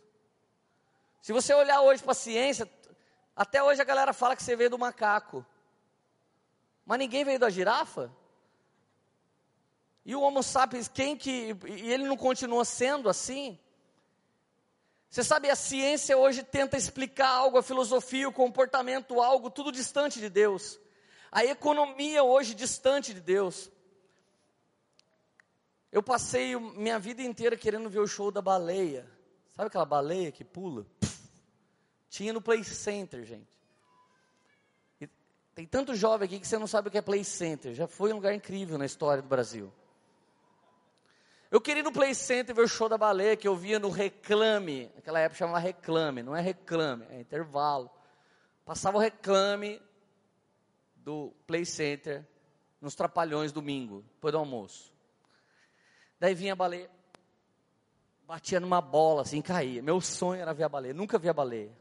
[1.20, 2.70] Se você olhar hoje para a ciência,
[3.34, 5.44] até hoje a galera fala que você veio do macaco.
[6.84, 8.10] Mas ninguém veio da girafa?
[10.04, 11.54] E o Homo sapiens, quem que.
[11.66, 13.58] E ele não continua sendo assim?
[15.10, 20.18] Você sabe, a ciência hoje tenta explicar algo, a filosofia, o comportamento, algo, tudo distante
[20.20, 20.78] de Deus.
[21.30, 23.70] A economia hoje distante de Deus.
[25.90, 29.17] Eu passei minha vida inteira querendo ver o show da baleia.
[29.58, 30.86] Sabe aquela baleia que pula?
[32.08, 33.58] Tinha no Play Center, gente.
[35.00, 35.08] E
[35.52, 37.74] tem tanto jovem aqui que você não sabe o que é Play Center.
[37.74, 39.72] Já foi um lugar incrível na história do Brasil.
[41.50, 43.90] Eu queria ir no Play Center ver o show da baleia que eu via no
[43.90, 44.92] Reclame.
[44.94, 47.90] Naquela época chamava Reclame, não é Reclame, é intervalo.
[48.64, 49.82] Passava o Reclame
[50.94, 52.24] do Play Center
[52.80, 54.94] nos Trapalhões domingo, depois do almoço.
[56.20, 56.88] Daí vinha a baleia,
[58.28, 59.82] batia numa bola assim, caía.
[59.82, 61.72] Meu sonho era ver a baleia, nunca vi a baleia.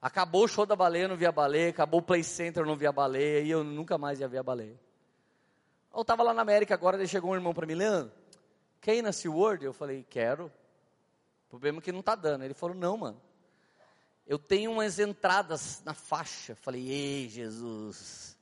[0.00, 1.70] Acabou o show da baleia, eu não via a baleia.
[1.70, 3.40] Acabou o Play Center, eu não via a baleia.
[3.40, 4.78] E eu nunca mais ia ver a baleia.
[5.92, 8.12] Eu estava lá na América agora, daí chegou um irmão para mim, Leandro,
[8.80, 9.64] quer ir na SeaWorld?
[9.64, 10.46] Eu falei, quero.
[11.46, 12.44] O problema é que não está dando.
[12.44, 13.20] Ele falou, não, mano.
[14.26, 16.54] Eu tenho umas entradas na faixa.
[16.54, 18.36] Falei, ei, Jesus.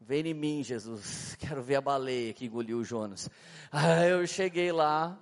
[0.00, 1.36] Vem em mim, Jesus.
[1.38, 3.28] Quero ver a baleia que engoliu o Jonas.
[3.70, 5.18] Aí eu cheguei lá,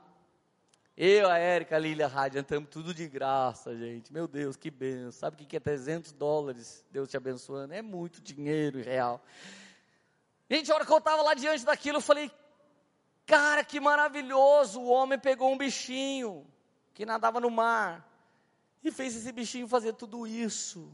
[0.97, 4.11] eu, a Érica, a Lília, a Rádio, estamos tudo de graça, gente.
[4.11, 5.13] Meu Deus, que benção.
[5.13, 6.83] Sabe o que é 300 dólares?
[6.91, 7.75] Deus te abençoando.
[7.75, 9.23] É muito dinheiro real.
[10.49, 12.31] Gente, a hora que eu estava lá diante daquilo, eu falei,
[13.27, 14.81] cara, que maravilhoso.
[14.81, 16.47] O homem pegou um bichinho
[16.95, 18.09] que nadava no mar
[18.83, 20.91] e fez esse bichinho fazer tudo isso.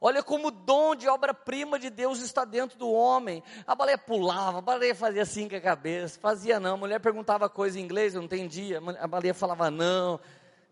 [0.00, 3.42] Olha como o dom de obra-prima de Deus está dentro do homem.
[3.66, 6.74] A baleia pulava, a baleia fazia assim com a cabeça, fazia não.
[6.74, 8.82] A mulher perguntava coisa em inglês, eu não entendia.
[9.00, 10.20] A baleia falava não.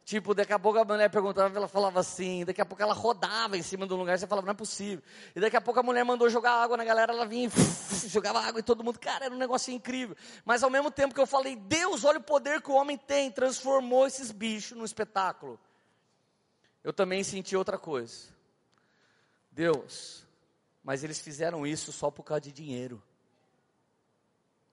[0.05, 2.45] Tipo, daqui a pouco a mulher perguntava, ela falava assim.
[2.45, 5.03] Daqui a pouco ela rodava em cima um lugar, você falava, não é possível.
[5.35, 8.41] E daqui a pouco a mulher mandou jogar água na galera, ela vinha e jogava
[8.41, 8.99] água e todo mundo.
[8.99, 10.16] Cara, era um negócio incrível.
[10.45, 13.31] Mas ao mesmo tempo que eu falei, Deus, olha o poder que o homem tem,
[13.31, 15.59] transformou esses bichos num espetáculo.
[16.83, 18.33] Eu também senti outra coisa.
[19.53, 20.27] Deus,
[20.83, 23.03] mas eles fizeram isso só por causa de dinheiro.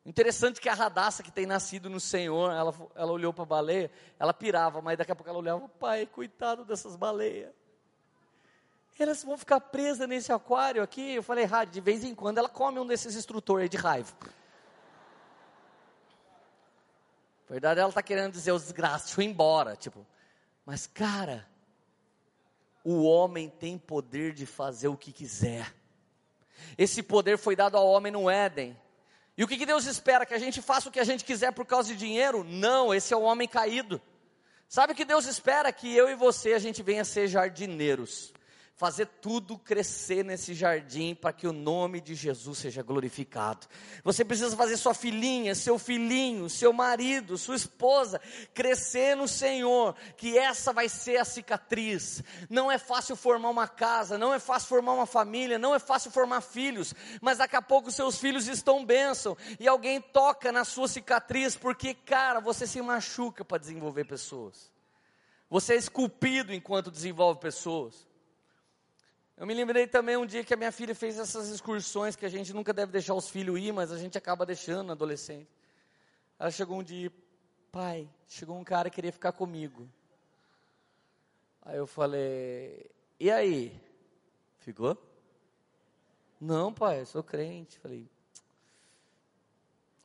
[0.06, 3.92] Interessante que a radaça que tem nascido no Senhor, ela, ela olhou para a baleia,
[4.18, 7.52] ela pirava, mas daqui a pouco ela olhava, pai, coitado dessas baleias.
[8.98, 11.16] Elas vão ficar presas nesse aquário aqui.
[11.16, 14.12] Eu falei, ah, de vez em quando ela come um desses instrutores de raiva.
[17.48, 19.76] Na verdade, ela está querendo dizer os eu ir embora.
[19.78, 20.06] Tipo,
[20.66, 21.48] mas cara,
[22.84, 25.74] o homem tem poder de fazer o que quiser.
[26.78, 28.78] Esse poder foi dado ao homem no Éden.
[29.38, 30.26] E o que, que Deus espera?
[30.26, 32.44] Que a gente faça o que a gente quiser por causa de dinheiro?
[32.44, 34.02] Não, esse é o homem caído.
[34.68, 35.72] Sabe o que Deus espera?
[35.72, 38.34] Que eu e você a gente venha ser jardineiros
[38.80, 43.68] fazer tudo crescer nesse jardim para que o nome de Jesus seja glorificado.
[44.06, 48.22] Você precisa fazer sua filhinha, seu filhinho, seu marido, sua esposa
[48.54, 52.24] crescer no Senhor, que essa vai ser a cicatriz.
[52.50, 56.10] Não é fácil formar uma casa, não é fácil formar uma família, não é fácil
[56.10, 60.88] formar filhos, mas daqui a pouco seus filhos estão bênção e alguém toca na sua
[60.88, 64.72] cicatriz, porque, cara, você se machuca para desenvolver pessoas.
[65.50, 68.08] Você é esculpido enquanto desenvolve pessoas.
[69.40, 72.30] Eu me lembrei também um dia que a minha filha fez essas excursões que a
[72.30, 75.48] gente nunca deve deixar os filhos ir, mas a gente acaba deixando adolescente.
[76.38, 77.10] Ela chegou um dia,
[77.72, 79.90] pai, chegou um cara que queria ficar comigo.
[81.62, 83.82] Aí eu falei, e aí?
[84.58, 85.02] Ficou?
[86.38, 87.80] Não, pai, eu sou crente.
[87.80, 88.06] Falei,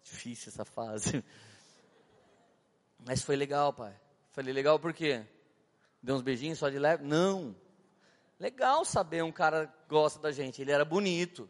[0.05, 1.25] difícil essa fase.
[3.05, 3.99] Mas foi legal, pai.
[4.31, 5.27] Falei, legal por quê?
[6.01, 7.03] Deu uns beijinhos só de leve?
[7.03, 7.64] Não.
[8.39, 11.49] Legal saber um cara gosta da gente, ele era bonito.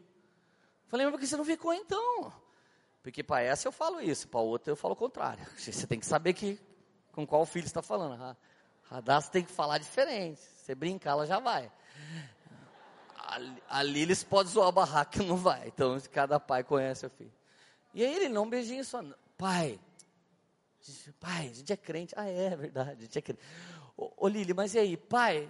[0.87, 2.31] Falei, mas por que você não ficou então?
[3.01, 5.45] Porque para essa eu falo isso, para outra eu falo o contrário.
[5.57, 6.59] Você tem que saber que
[7.11, 8.19] com qual filho está falando.
[8.19, 8.35] A
[8.89, 10.41] Radassa tem que falar diferente.
[10.41, 11.71] Você brincar, ela já vai.
[13.15, 15.67] A, a Lilis pode zoar a barraca, não vai.
[15.67, 17.31] Então cada pai conhece o filho.
[17.93, 19.03] E aí ele não beijinho só.
[19.37, 19.79] Pai,
[21.19, 22.13] pai, a gente é crente.
[22.17, 23.41] Ah, é, é verdade, a gente é crente.
[23.95, 25.47] Ô, ô Lili, mas e aí, pai,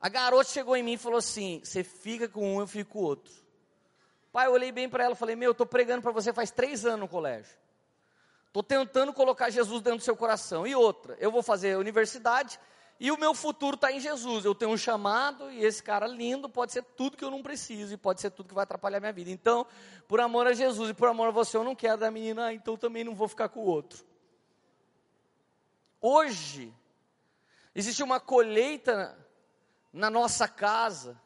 [0.00, 2.98] a garota chegou em mim e falou assim: Você fica com um, eu fico com
[2.98, 3.32] o outro.
[4.32, 6.50] Pai, eu olhei bem para ela e falei: Meu, eu estou pregando para você faz
[6.50, 7.56] três anos no colégio.
[8.46, 10.66] Estou tentando colocar Jesus dentro do seu coração.
[10.66, 12.58] E outra, eu vou fazer universidade
[12.98, 14.44] e o meu futuro está em Jesus.
[14.44, 17.92] Eu tenho um chamado e esse cara lindo pode ser tudo que eu não preciso
[17.92, 19.30] e pode ser tudo que vai atrapalhar minha vida.
[19.30, 19.66] Então,
[20.08, 22.54] por amor a Jesus e por amor a você, eu não quero da menina, ah,
[22.54, 24.04] então também não vou ficar com o outro.
[26.00, 26.72] Hoje,
[27.74, 29.16] existe uma colheita
[29.96, 31.18] na nossa casa.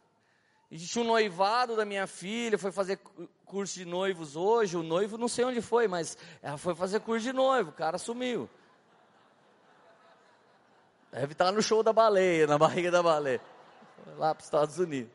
[0.71, 2.99] Existe um noivado da minha filha, foi fazer
[3.45, 4.77] curso de noivos hoje.
[4.77, 7.99] O noivo não sei onde foi, mas ela foi fazer curso de noivo, o cara
[7.99, 8.49] sumiu.
[11.11, 13.41] Deve estar no show da baleia, na barriga da baleia.
[14.17, 15.13] Lá para os Estados Unidos.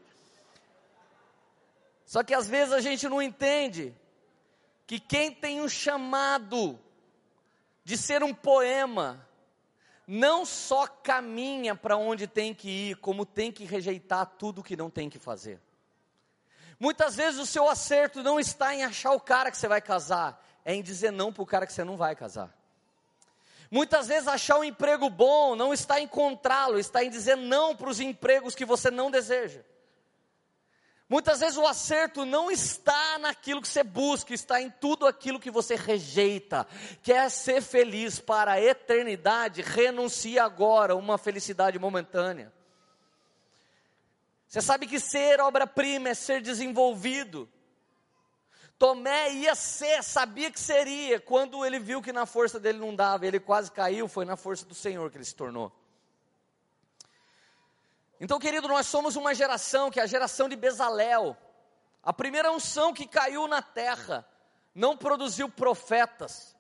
[2.05, 3.95] Só que às vezes a gente não entende
[4.85, 6.77] que quem tem um chamado
[7.85, 9.25] de ser um poema,
[10.07, 14.89] não só caminha para onde tem que ir, como tem que rejeitar tudo que não
[14.89, 15.59] tem que fazer.
[16.79, 20.43] Muitas vezes o seu acerto não está em achar o cara que você vai casar,
[20.63, 22.53] é em dizer não para o cara que você não vai casar.
[23.71, 27.89] Muitas vezes achar um emprego bom não está em encontrá-lo, está em dizer não para
[27.89, 29.61] os empregos que você não deseja.
[31.07, 35.51] Muitas vezes o acerto não está naquilo que você busca, está em tudo aquilo que
[35.51, 36.65] você rejeita.
[37.03, 42.51] Quer ser feliz para a eternidade, renuncie agora a uma felicidade momentânea.
[44.47, 47.47] Você sabe que ser obra-prima é ser desenvolvido.
[48.79, 53.27] Tomé ia ser, sabia que seria, quando ele viu que na força dele não dava,
[53.27, 55.71] ele quase caiu, foi na força do Senhor que ele se tornou.
[58.25, 61.37] Então, querido, nós somos uma geração que é a geração de Bezalel.
[62.01, 64.27] A primeira unção que caiu na terra
[64.73, 66.55] não produziu profetas.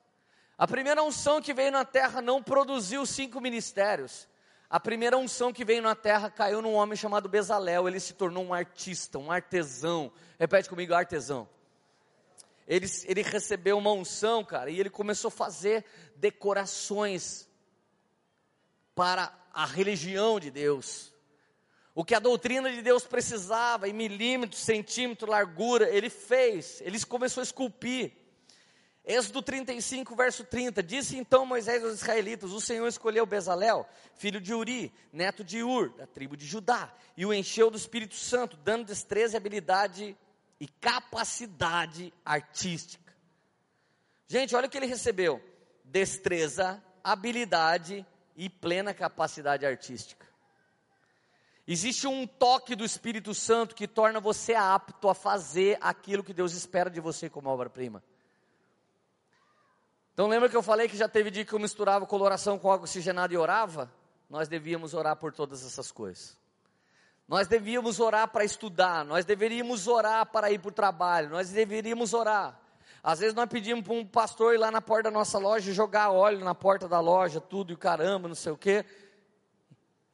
[0.59, 4.27] A primeira unção que veio na terra não produziu cinco ministérios.
[4.69, 7.87] A primeira unção que veio na terra caiu num homem chamado Bezalel.
[7.87, 10.11] Ele se tornou um artista, um artesão.
[10.37, 11.49] Repete comigo, artesão.
[12.67, 15.83] Ele, ele recebeu uma unção, cara, e ele começou a fazer
[16.15, 17.49] decorações
[18.93, 21.14] para a religião de Deus.
[21.95, 27.39] O que a doutrina de Deus precisava, em milímetros, centímetro, largura, ele fez, ele começou
[27.39, 28.11] a esculpir.
[29.05, 34.53] Êxodo 35, verso 30, disse então Moisés aos israelitas, o Senhor escolheu Bezalel, filho de
[34.53, 38.87] Uri, neto de Ur, da tribo de Judá, e o encheu do Espírito Santo, dando
[38.87, 40.17] destreza e habilidade
[40.59, 43.15] e capacidade artística.
[44.27, 45.41] Gente, olha o que ele recebeu,
[45.83, 50.24] destreza, habilidade e plena capacidade artística.
[51.67, 56.53] Existe um toque do Espírito Santo que torna você apto a fazer aquilo que Deus
[56.53, 58.03] espera de você como obra-prima.
[60.13, 62.83] Então lembra que eu falei que já teve dia que eu misturava coloração com água
[62.83, 63.91] oxigenada e orava?
[64.29, 66.37] Nós devíamos orar por todas essas coisas.
[67.27, 72.13] Nós devíamos orar para estudar, nós deveríamos orar para ir para o trabalho, nós deveríamos
[72.13, 72.59] orar.
[73.03, 76.11] Às vezes nós pedimos para um pastor ir lá na porta da nossa loja jogar
[76.11, 78.85] óleo na porta da loja, tudo e caramba, não sei o quê.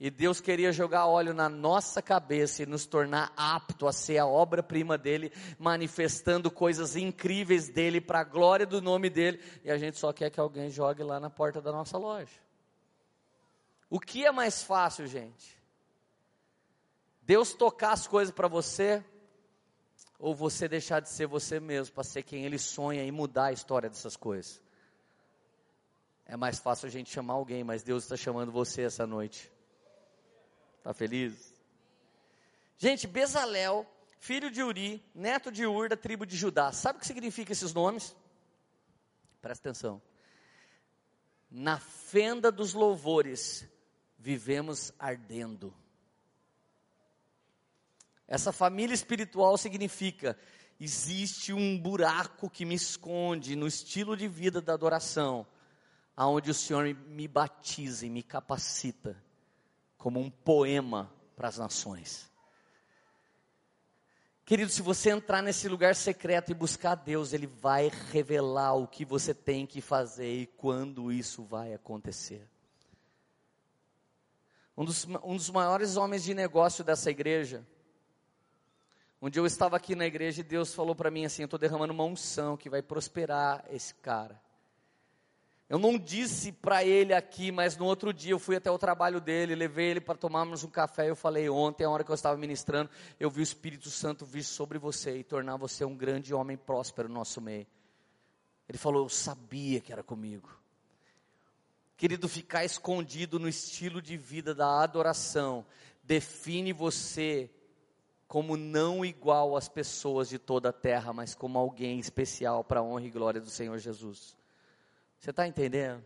[0.03, 4.25] E Deus queria jogar óleo na nossa cabeça e nos tornar apto a ser a
[4.25, 9.99] obra-prima dele, manifestando coisas incríveis dele para a glória do nome dele, e a gente
[9.99, 12.33] só quer que alguém jogue lá na porta da nossa loja.
[13.91, 15.55] O que é mais fácil, gente?
[17.21, 19.05] Deus tocar as coisas para você
[20.17, 23.53] ou você deixar de ser você mesmo para ser quem ele sonha e mudar a
[23.53, 24.59] história dessas coisas?
[26.25, 29.60] É mais fácil a gente chamar alguém, mas Deus está chamando você essa noite.
[30.81, 31.53] Está feliz?
[32.75, 33.85] Gente, Bezalel,
[34.17, 36.71] filho de Uri, neto de Ur, da tribo de Judá.
[36.71, 38.15] Sabe o que significa esses nomes?
[39.39, 40.01] Presta atenção.
[41.51, 43.63] Na fenda dos louvores,
[44.17, 45.71] vivemos ardendo.
[48.27, 50.35] Essa família espiritual significa
[50.79, 55.45] existe um buraco que me esconde no estilo de vida da adoração,
[56.17, 59.15] aonde o Senhor me batiza e me capacita
[60.01, 62.27] como um poema para as nações.
[64.43, 69.05] Querido, se você entrar nesse lugar secreto e buscar Deus, Ele vai revelar o que
[69.05, 72.49] você tem que fazer e quando isso vai acontecer.
[74.75, 77.63] Um dos, um dos maiores homens de negócio dessa igreja,
[79.21, 81.93] um eu estava aqui na igreja e Deus falou para mim assim: Eu estou derramando
[81.93, 84.41] uma unção que vai prosperar esse cara.
[85.71, 89.21] Eu não disse para ele aqui, mas no outro dia eu fui até o trabalho
[89.21, 91.09] dele, levei ele para tomarmos um café.
[91.09, 94.43] Eu falei ontem, a hora que eu estava ministrando, eu vi o Espírito Santo vir
[94.43, 97.65] sobre você e tornar você um grande homem próspero no nosso meio.
[98.67, 100.49] Ele falou, eu sabia que era comigo.
[101.95, 105.65] Querido, ficar escondido no estilo de vida da adoração
[106.03, 107.49] define você
[108.27, 112.83] como não igual às pessoas de toda a terra, mas como alguém especial para a
[112.83, 114.40] honra e glória do Senhor Jesus.
[115.21, 116.03] Você está entendendo?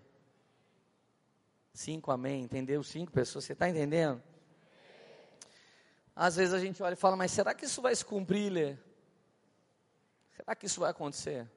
[1.74, 2.44] Cinco, amém.
[2.44, 2.84] Entendeu?
[2.84, 3.46] Cinco pessoas.
[3.46, 4.22] Você está entendendo?
[6.14, 8.76] Às vezes a gente olha e fala, mas será que isso vai se cumprir, Lê?
[10.36, 11.50] Será que isso vai acontecer?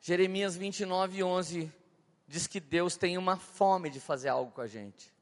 [0.00, 1.72] Jeremias 29, 11
[2.28, 5.12] diz que Deus tem uma fome de fazer algo com a gente.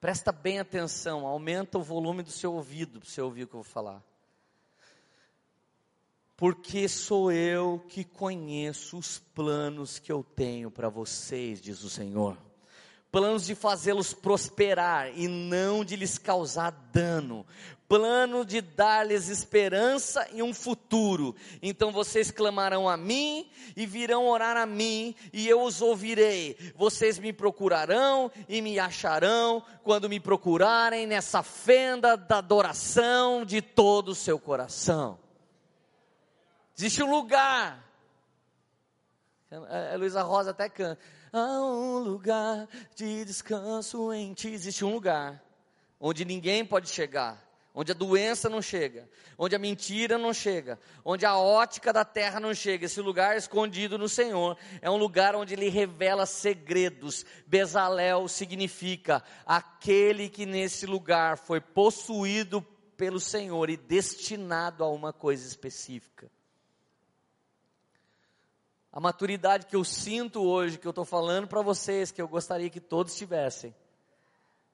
[0.00, 3.62] Presta bem atenção, aumenta o volume do seu ouvido para você ouvir o que eu
[3.62, 4.00] vou falar
[6.38, 12.38] porque sou eu que conheço os planos que eu tenho para vocês, diz o Senhor.
[13.10, 17.44] Planos de fazê-los prosperar e não de lhes causar dano.
[17.88, 21.34] Plano de dar-lhes esperança e um futuro.
[21.60, 26.56] Então vocês clamarão a mim e virão orar a mim, e eu os ouvirei.
[26.76, 34.10] Vocês me procurarão e me acharão quando me procurarem nessa fenda da adoração de todo
[34.10, 35.18] o seu coração.
[36.78, 37.84] Existe um lugar.
[39.50, 41.00] A Luísa Rosa até canta.
[41.32, 44.50] Há um lugar de descanso em ti.
[44.50, 45.42] Existe um lugar
[45.98, 51.26] onde ninguém pode chegar, onde a doença não chega, onde a mentira não chega, onde
[51.26, 52.86] a ótica da terra não chega.
[52.86, 57.26] Esse lugar escondido no Senhor é um lugar onde Ele revela segredos.
[57.44, 62.62] Bezalel significa aquele que nesse lugar foi possuído
[62.96, 66.30] pelo Senhor e destinado a uma coisa específica.
[68.98, 72.68] A maturidade que eu sinto hoje, que eu estou falando para vocês, que eu gostaria
[72.68, 73.72] que todos tivessem,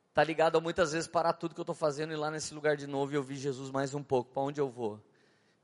[0.09, 2.55] está ligado a muitas vezes parar tudo que eu estou fazendo e ir lá nesse
[2.55, 4.33] lugar de novo e ouvir Jesus mais um pouco.
[4.33, 4.95] Para onde eu vou?
[4.95, 5.03] O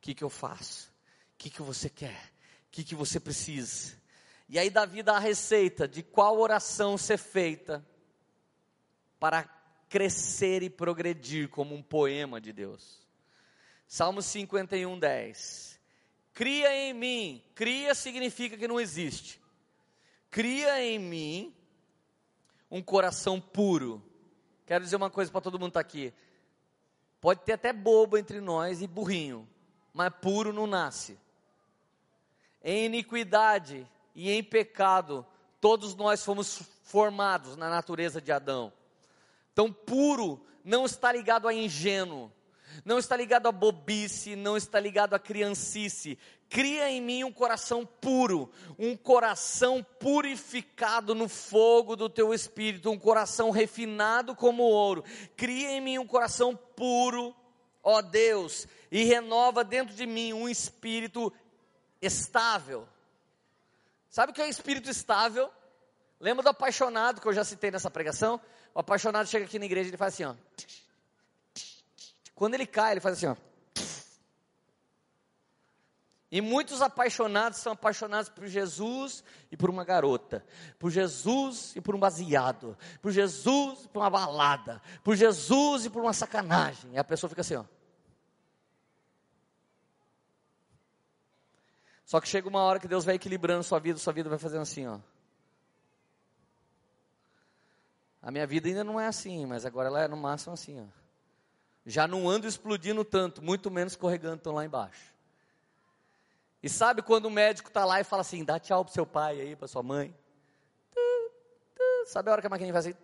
[0.03, 0.89] que, que eu faço?
[0.89, 2.23] O que, que você quer?
[2.67, 3.97] O que, que você precisa?
[4.47, 7.83] E aí Davi dá a receita de qual oração ser feita
[9.19, 9.45] para
[9.89, 13.09] crescer e progredir como um poema de Deus.
[13.89, 15.80] Salmo 51, 10.
[16.33, 17.43] Cria em mim.
[17.55, 19.41] Cria significa que não existe.
[20.31, 21.55] Cria em mim
[22.71, 24.03] um coração puro.
[24.65, 26.13] Quero dizer uma coisa para todo mundo estar tá aqui.
[27.21, 29.47] Pode ter até bobo entre nós e burrinho,
[29.93, 31.19] mas puro não nasce.
[32.63, 35.27] Em iniquidade e em pecado,
[35.61, 38.73] todos nós fomos formados na natureza de Adão.
[39.53, 42.33] Então, puro não está ligado a ingênuo
[42.85, 46.19] não está ligado a bobice, não está ligado a criancice.
[46.49, 52.99] Cria em mim um coração puro, um coração purificado no fogo do teu espírito, um
[52.99, 55.05] coração refinado como ouro.
[55.37, 57.35] Cria em mim um coração puro,
[57.83, 61.33] ó Deus, e renova dentro de mim um espírito
[62.03, 62.89] estável.
[64.09, 65.51] Sabe o que é espírito estável?
[66.19, 68.41] Lembra do apaixonado que eu já citei nessa pregação?
[68.75, 70.35] O apaixonado chega aqui na igreja e ele faz assim, ó.
[72.41, 73.37] Quando ele cai, ele faz assim, ó.
[76.33, 79.23] E muitos apaixonados são apaixonados por Jesus
[79.53, 80.43] e por uma garota,
[80.79, 85.91] por Jesus e por um baseado, por Jesus e por uma balada, por Jesus e
[85.91, 86.95] por uma sacanagem.
[86.95, 87.65] E a pessoa fica assim, ó.
[92.07, 94.63] Só que chega uma hora que Deus vai equilibrando sua vida, sua vida vai fazendo
[94.63, 94.99] assim, ó.
[98.23, 101.00] A minha vida ainda não é assim, mas agora ela é no máximo assim, ó.
[101.85, 105.15] Já não ando explodindo tanto, muito menos escorregando tão lá embaixo.
[106.63, 109.41] E sabe quando o médico está lá e fala assim, dá tchau pro seu pai
[109.41, 110.15] aí, para sua mãe.
[112.07, 112.97] Sabe a hora que a maquininha faz assim?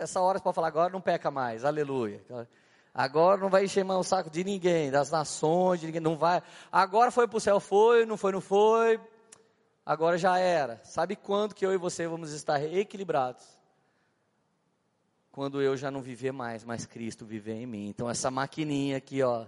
[0.00, 2.24] Essa hora você pode falar, agora não peca mais, aleluia.
[2.94, 6.42] Agora não vai encher mais o saco de ninguém, das nações, de ninguém, não vai.
[6.70, 9.00] Agora foi para o céu, foi, não foi, não foi.
[9.84, 10.80] Agora já era.
[10.84, 13.44] Sabe quando que eu e você vamos estar equilibrados?
[15.32, 17.88] Quando eu já não viver mais, mas Cristo viver em mim.
[17.88, 19.46] Então essa maquininha aqui, ó,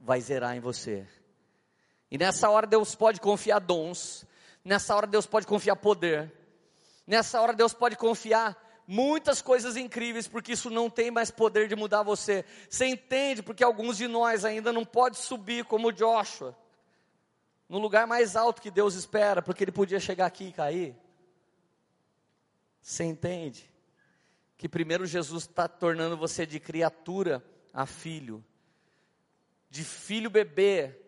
[0.00, 1.06] vai zerar em você.
[2.10, 4.24] E nessa hora Deus pode confiar dons.
[4.64, 6.32] Nessa hora Deus pode confiar poder.
[7.06, 11.76] Nessa hora Deus pode confiar muitas coisas incríveis, porque isso não tem mais poder de
[11.76, 12.42] mudar você.
[12.70, 16.56] Você entende porque alguns de nós ainda não pode subir como Joshua,
[17.68, 20.96] no lugar mais alto que Deus espera, porque ele podia chegar aqui e cair.
[22.80, 23.75] Você entende
[24.56, 28.44] que primeiro Jesus está tornando você de criatura a filho,
[29.68, 30.98] de filho bebê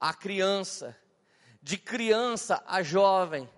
[0.00, 0.96] a criança,
[1.62, 3.48] de criança a jovem,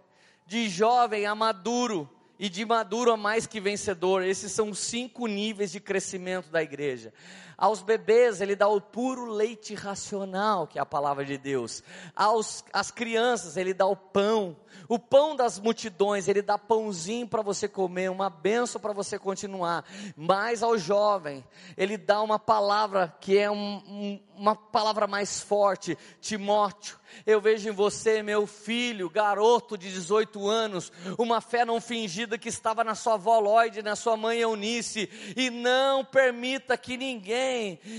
[0.46, 4.22] de jovem a maduro e de maduro a mais que vencedor.
[4.22, 7.12] Esses são cinco níveis de crescimento da igreja.
[7.60, 11.82] Aos bebês, ele dá o puro leite racional, que é a palavra de Deus.
[12.16, 14.56] Aos, às crianças, ele dá o pão.
[14.88, 19.84] O pão das multidões, ele dá pãozinho para você comer, uma benção para você continuar.
[20.16, 21.44] Mas ao jovem,
[21.76, 27.68] ele dá uma palavra que é um, um, uma palavra mais forte, Timóteo eu vejo
[27.68, 32.94] em você, meu filho, garoto de 18 anos, uma fé não fingida que estava na
[32.94, 37.49] sua avó Lloyd, na sua mãe Eunice, e não permita que ninguém,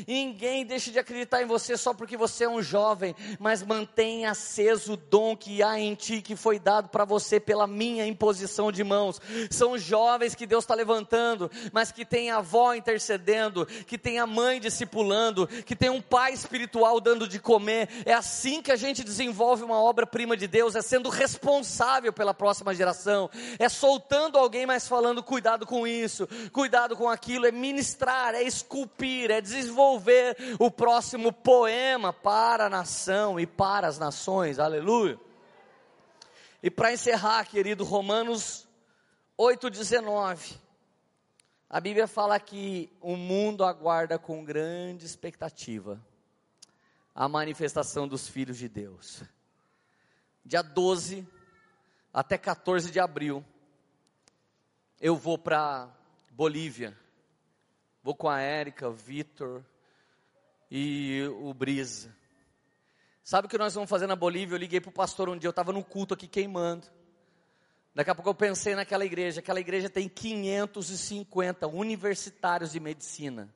[0.07, 4.93] ninguém deixe de acreditar em você só porque você é um jovem, mas mantenha aceso
[4.93, 8.83] o dom que há em ti, que foi dado para você pela minha imposição de
[8.83, 9.19] mãos.
[9.49, 14.27] São jovens que Deus está levantando, mas que tem a avó intercedendo, que tem a
[14.27, 17.89] mãe discipulando, que tem um pai espiritual dando de comer.
[18.05, 22.73] É assim que a gente desenvolve uma obra-prima de Deus é sendo responsável pela próxima
[22.73, 28.43] geração, é soltando alguém, mas falando: cuidado com isso, cuidado com aquilo, é ministrar, é
[28.43, 35.19] esculpir, é desenvolver o próximo poema para a nação e para as nações, aleluia.
[36.63, 38.67] E para encerrar, querido, Romanos
[39.37, 40.57] 8,19.
[41.69, 45.99] A Bíblia fala que o mundo aguarda com grande expectativa
[47.15, 49.23] a manifestação dos filhos de Deus.
[50.45, 51.27] Dia 12
[52.13, 53.43] até 14 de abril,
[54.99, 55.89] eu vou para
[56.31, 56.97] Bolívia.
[58.03, 59.63] Vou com a Érica, Vitor
[60.69, 62.15] e o Brisa.
[63.23, 64.55] Sabe o que nós vamos fazer na Bolívia?
[64.55, 66.87] Eu liguei para o pastor um dia, eu estava no culto aqui queimando.
[67.93, 73.53] Daqui a pouco eu pensei naquela igreja, aquela igreja tem 550 universitários de medicina.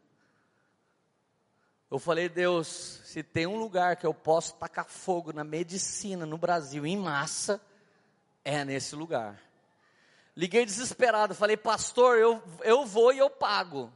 [1.89, 6.37] Eu falei, Deus, se tem um lugar que eu posso tacar fogo na medicina no
[6.37, 7.59] Brasil em massa,
[8.43, 9.41] é nesse lugar.
[10.35, 13.91] Liguei desesperado, falei, pastor, eu, eu vou e eu pago.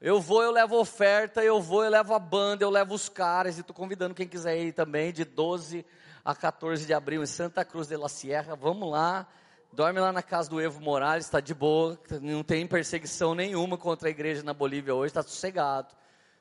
[0.00, 3.56] Eu vou, eu levo oferta, eu vou, eu levo a banda, eu levo os caras,
[3.56, 5.84] e estou convidando quem quiser ir também, de 12
[6.24, 8.54] a 14 de abril em Santa Cruz de la Sierra.
[8.54, 9.26] Vamos lá,
[9.72, 14.08] dorme lá na casa do Evo Morales, está de boa, não tem perseguição nenhuma contra
[14.08, 15.92] a igreja na Bolívia hoje, está sossegado.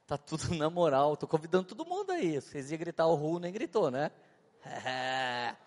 [0.05, 1.17] Tá tudo na moral.
[1.17, 2.39] Tô convidando todo mundo aí.
[2.39, 4.11] Vocês iam gritar o Ru, nem gritou, né?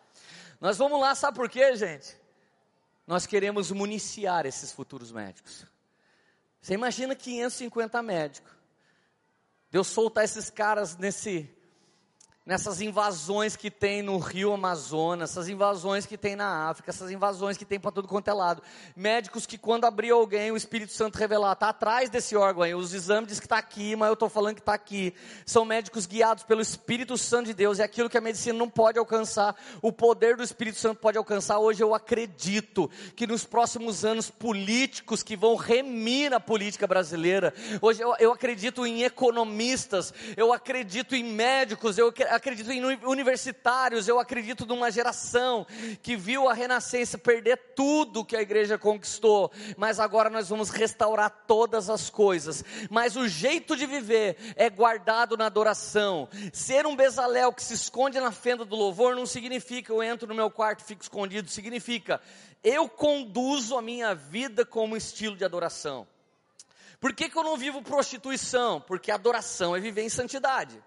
[0.60, 2.16] Nós vamos lá, sabe por quê, gente?
[3.04, 5.66] Nós queremos municiar esses futuros médicos.
[6.60, 8.52] Você imagina 550 médicos.
[9.70, 11.48] Deus soltar esses caras nesse
[12.50, 17.56] nessas invasões que tem no Rio Amazonas, essas invasões que tem na África, essas invasões
[17.56, 18.60] que tem para tudo quanto é lado.
[18.96, 22.92] Médicos que quando abrir alguém, o Espírito Santo revelar, está atrás desse órgão aí, os
[22.92, 25.14] exames dizem que está aqui, mas eu estou falando que está aqui.
[25.46, 28.98] São médicos guiados pelo Espírito Santo de Deus, é aquilo que a medicina não pode
[28.98, 31.60] alcançar, o poder do Espírito Santo pode alcançar.
[31.60, 38.02] Hoje eu acredito que nos próximos anos, políticos que vão remir a política brasileira, hoje
[38.02, 44.18] eu, eu acredito em economistas, eu acredito em médicos, eu acredito acredito em universitários, eu
[44.18, 45.66] acredito numa geração
[46.02, 51.30] que viu a renascença perder tudo que a igreja conquistou, mas agora nós vamos restaurar
[51.46, 52.64] todas as coisas.
[52.90, 56.28] Mas o jeito de viver é guardado na adoração.
[56.52, 60.34] Ser um bezaléu que se esconde na fenda do louvor não significa eu entro no
[60.34, 62.20] meu quarto e fico escondido, significa
[62.64, 66.06] eu conduzo a minha vida como estilo de adoração.
[66.98, 68.80] Por que, que eu não vivo prostituição?
[68.80, 70.82] Porque adoração é viver em santidade.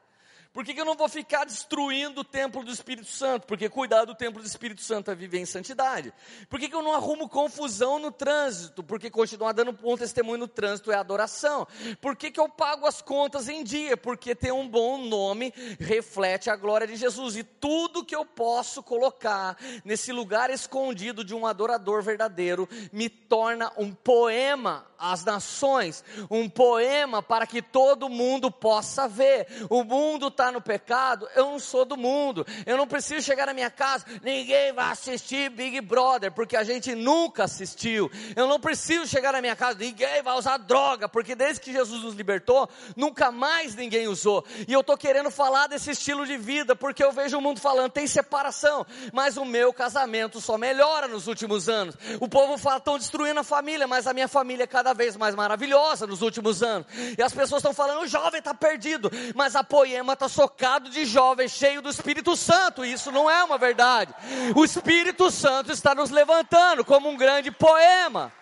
[0.54, 3.48] Por que, que eu não vou ficar destruindo o templo do Espírito Santo?
[3.48, 6.14] Porque cuidar do templo do Espírito Santo é viver em santidade.
[6.48, 8.84] Por que, que eu não arrumo confusão no trânsito?
[8.84, 11.68] Porque continuar dando um testemunho no trânsito é adoração.
[12.00, 13.98] Por que, que eu pago as contas em dia?
[13.98, 17.36] Porque ter um bom nome reflete a glória de Jesus.
[17.36, 23.74] E tudo que eu posso colocar nesse lugar escondido de um adorador verdadeiro me torna
[23.76, 29.48] um poema às nações, um poema para que todo mundo possa ver.
[29.68, 33.54] O mundo está no pecado, eu não sou do mundo, eu não preciso chegar na
[33.54, 38.12] minha casa, ninguém vai assistir Big Brother, porque a gente nunca assistiu.
[38.36, 42.04] Eu não preciso chegar na minha casa, ninguém vai usar droga, porque desde que Jesus
[42.04, 44.46] nos libertou, nunca mais ninguém usou.
[44.68, 47.92] E eu estou querendo falar desse estilo de vida, porque eu vejo o mundo falando,
[47.92, 51.96] tem separação, mas o meu casamento só melhora nos últimos anos.
[52.20, 55.36] O povo fala, estão destruindo a família, mas a minha família é cada vez mais
[55.36, 56.88] maravilhosa nos últimos anos.
[57.18, 61.06] E as pessoas estão falando, o jovem está perdido, mas a poema está socado de
[61.06, 62.84] jovem, cheio do Espírito Santo.
[62.84, 64.14] Isso não é uma verdade.
[64.56, 68.34] O Espírito Santo está nos levantando como um grande poema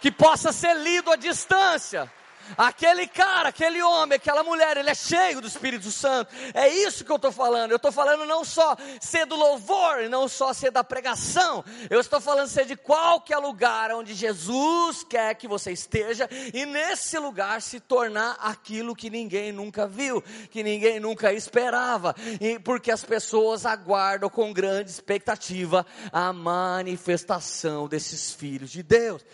[0.00, 2.10] que possa ser lido à distância.
[2.56, 6.32] Aquele cara, aquele homem, aquela mulher, ele é cheio do Espírito Santo.
[6.54, 7.70] É isso que eu estou falando.
[7.70, 11.64] Eu estou falando não só ser do louvor, não só ser da pregação.
[11.90, 17.18] Eu estou falando ser de qualquer lugar onde Jesus quer que você esteja e nesse
[17.18, 22.14] lugar se tornar aquilo que ninguém nunca viu, que ninguém nunca esperava.
[22.40, 29.24] E porque as pessoas aguardam com grande expectativa a manifestação desses filhos de Deus.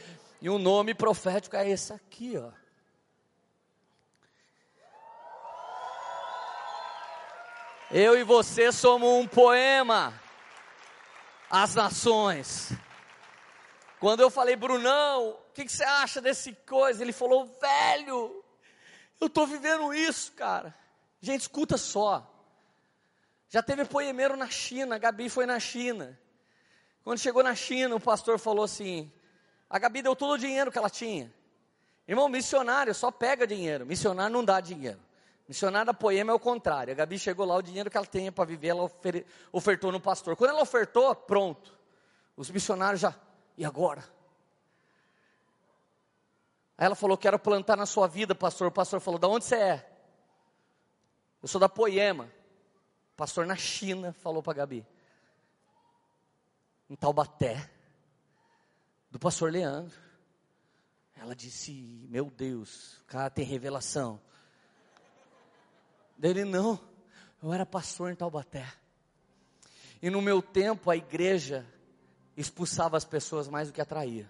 [0.41, 2.64] E o nome profético é esse aqui, ó.
[7.97, 10.21] Eu e você somos um poema
[11.49, 12.73] às nações.
[14.01, 17.05] Quando eu falei, Brunão, o que, que, você acha desse coisa?
[17.05, 18.45] Ele falou, velho,
[19.21, 20.75] eu estou vivendo isso, cara.
[21.21, 22.29] Gente, escuta só.
[23.49, 26.19] Já teve poemeiro na China, a Gabi foi na China.
[27.05, 29.09] Quando chegou na China, o pastor falou assim:
[29.71, 31.33] a Gabi deu todo o dinheiro que ela tinha.
[32.09, 35.04] Irmão, missionário só pega dinheiro, missionário não dá dinheiro.
[35.47, 36.93] Missionária Poema é o contrário.
[36.93, 38.91] A Gabi chegou lá, o dinheiro que ela tem para viver, ela
[39.53, 40.37] ofertou no pastor.
[40.37, 41.79] Quando ela ofertou, pronto.
[42.37, 43.15] Os missionários já,
[43.57, 44.03] e agora?
[46.77, 48.69] Aí ela falou: Quero plantar na sua vida, pastor.
[48.69, 49.91] O pastor falou: Da onde você é?
[51.43, 52.25] Eu sou da Poema.
[53.13, 54.87] O pastor na China falou para Gabi:
[56.89, 57.71] Em Taubaté,
[59.11, 59.97] do pastor Leandro.
[61.15, 61.73] Ela disse:
[62.11, 64.21] Meu Deus, o cara tem revelação.
[66.25, 66.81] Dele não,
[67.43, 68.67] eu era pastor em Taubaté.
[70.01, 71.67] E no meu tempo a igreja
[72.35, 74.27] expulsava as pessoas mais do que atraía.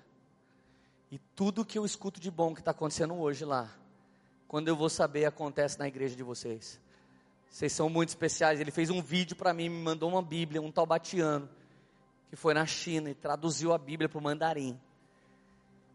[1.08, 3.70] E tudo que eu escuto de bom que está acontecendo hoje lá,
[4.48, 6.80] quando eu vou saber, acontece na igreja de vocês.
[7.48, 8.58] Vocês são muito especiais.
[8.58, 11.48] Ele fez um vídeo para mim, me mandou uma Bíblia, um taubatiano,
[12.28, 14.76] que foi na China e traduziu a Bíblia para o mandarim.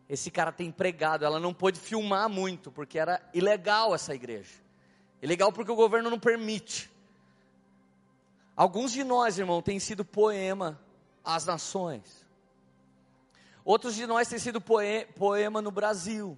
[0.08, 4.69] Esse cara tem empregado, ela não pôde filmar muito, porque era ilegal essa igreja.
[5.22, 6.90] É legal porque o governo não permite.
[8.56, 10.80] Alguns de nós, irmão, têm sido poema
[11.24, 12.26] às nações.
[13.64, 16.38] Outros de nós têm sido poema no Brasil.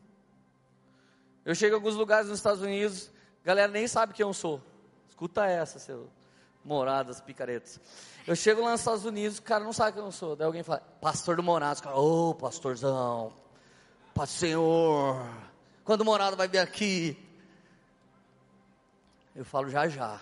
[1.44, 3.12] Eu chego em alguns lugares nos Estados Unidos,
[3.44, 4.62] galera nem sabe quem eu sou.
[5.10, 6.10] Escuta essa, seu
[6.64, 7.80] moradas picaretas.
[8.26, 10.36] Eu chego lá nos Estados Unidos, o cara não sabe quem eu sou.
[10.36, 11.82] Daí alguém fala, pastor do Moradas.
[11.86, 13.34] Ô, oh, pastorzão,
[14.28, 15.26] Senhor,
[15.84, 17.18] quando o Morado vai vir aqui?
[19.36, 20.20] Eu falo já já.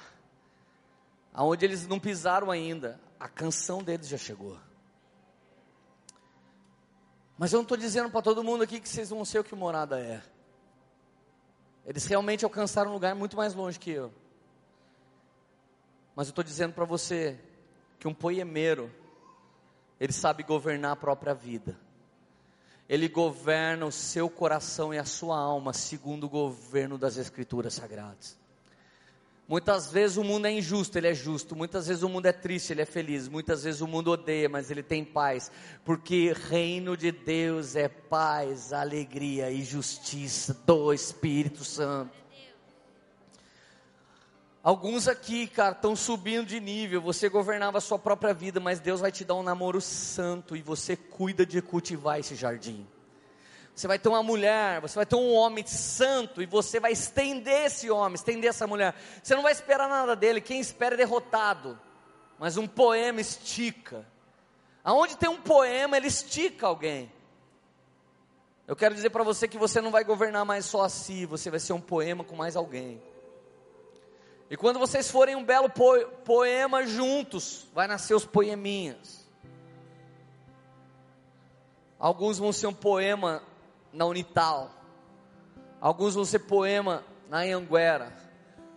[1.33, 4.57] Aonde eles não pisaram ainda, a canção deles já chegou.
[7.37, 9.55] Mas eu não estou dizendo para todo mundo aqui que vocês vão ser o que
[9.55, 10.21] morada é.
[11.85, 14.13] Eles realmente alcançaram um lugar muito mais longe que eu.
[16.15, 17.39] Mas eu estou dizendo para você
[17.97, 18.93] que um poemeiro,
[19.99, 21.79] ele sabe governar a própria vida.
[22.87, 28.38] Ele governa o seu coração e a sua alma segundo o governo das Escrituras Sagradas.
[29.49, 31.55] Muitas vezes o mundo é injusto, ele é justo.
[31.55, 33.27] Muitas vezes o mundo é triste, ele é feliz.
[33.27, 35.51] Muitas vezes o mundo odeia, mas ele tem paz.
[35.83, 42.11] Porque reino de Deus é paz, alegria e justiça do Espírito Santo.
[44.61, 47.01] Alguns aqui, cara, estão subindo de nível.
[47.01, 50.61] Você governava a sua própria vida, mas Deus vai te dar um namoro santo e
[50.61, 52.85] você cuida de cultivar esse jardim.
[53.79, 57.67] Você vai ter uma mulher, você vai ter um homem santo e você vai estender
[57.67, 58.93] esse homem, estender essa mulher.
[59.23, 61.79] Você não vai esperar nada dele, quem espera é derrotado.
[62.37, 64.05] Mas um poema estica.
[64.83, 67.09] Aonde tem um poema, ele estica alguém.
[68.67, 71.49] Eu quero dizer para você que você não vai governar mais só a si, você
[71.49, 73.01] vai ser um poema com mais alguém.
[74.49, 75.69] E quando vocês forem um belo
[76.25, 79.25] poema juntos, vai nascer os poeminhas.
[81.97, 83.41] Alguns vão ser um poema
[83.93, 84.71] na Unital.
[85.81, 88.13] Alguns vão ser poema na Anguera.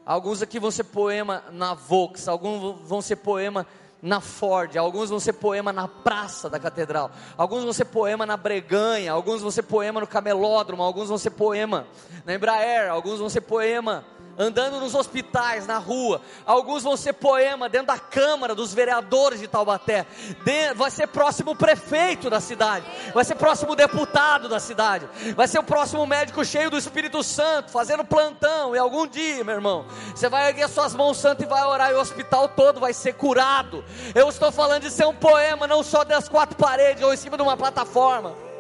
[0.05, 2.28] Alguns aqui vão ser poema na Vox.
[2.28, 3.66] Alguns vão ser poema
[4.02, 8.36] na Ford, alguns vão ser poema na praça da catedral, alguns vão ser poema na
[8.36, 11.86] Breganha, alguns vão ser poema no Camelódromo, alguns vão ser poema
[12.26, 14.05] na Embraer, alguns vão ser poema
[14.38, 16.20] andando nos hospitais, na rua.
[16.46, 20.06] Alguns vão ser poema dentro da Câmara dos Vereadores de Taubaté.
[20.44, 22.86] De, vai ser próximo prefeito da cidade.
[23.14, 25.09] Vai ser próximo deputado da cidade.
[25.36, 28.74] Vai ser o próximo médico cheio do Espírito Santo, fazendo plantão.
[28.74, 31.94] E algum dia, meu irmão, você vai erguer suas mãos santas e vai orar e
[31.94, 33.84] o hospital todo vai ser curado.
[34.14, 37.36] Eu estou falando de ser um poema, não só das quatro paredes ou em cima
[37.36, 38.51] de uma plataforma.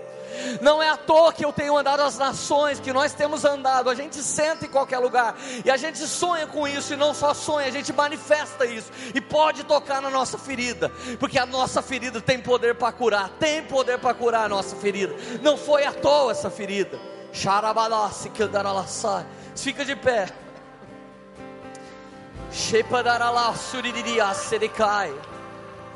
[0.60, 3.90] Não é à toa que eu tenho andado as nações, que nós temos andado.
[3.90, 7.34] A gente senta em qualquer lugar e a gente sonha com isso e não só
[7.34, 12.20] sonha, a gente manifesta isso e pode tocar na nossa ferida, porque a nossa ferida
[12.20, 15.14] tem poder para curar, tem poder para curar a nossa ferida.
[15.42, 16.98] Não foi à toa essa ferida.
[19.54, 20.28] Fica de pé.
[22.50, 25.12] Shepadarala suririria sericai.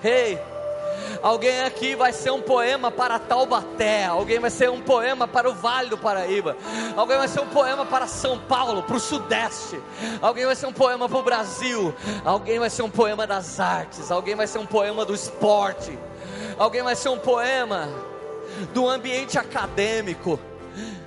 [0.03, 0.56] Hey.
[1.23, 5.55] Alguém aqui vai ser um poema para Taubaté, alguém vai ser um poema para o
[5.55, 6.57] Vale do Paraíba,
[6.97, 9.81] alguém vai ser um poema para São Paulo, para o Sudeste,
[10.21, 11.95] alguém vai ser um poema para o Brasil,
[12.25, 15.99] alguém vai ser um poema das artes, alguém vai ser um poema do esporte,
[16.59, 17.89] alguém vai ser um poema
[18.73, 20.39] do ambiente acadêmico.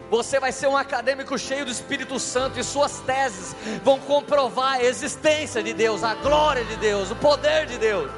[0.10, 4.84] Você vai ser um acadêmico cheio do Espírito Santo e suas teses vão comprovar a
[4.84, 8.10] existência de Deus, a glória de Deus, o poder de Deus.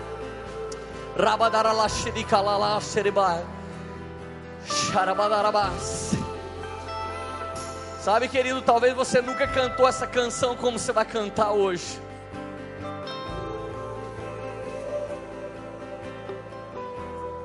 [8.00, 12.00] Sabe, querido, talvez você nunca cantou essa canção como você vai cantar hoje.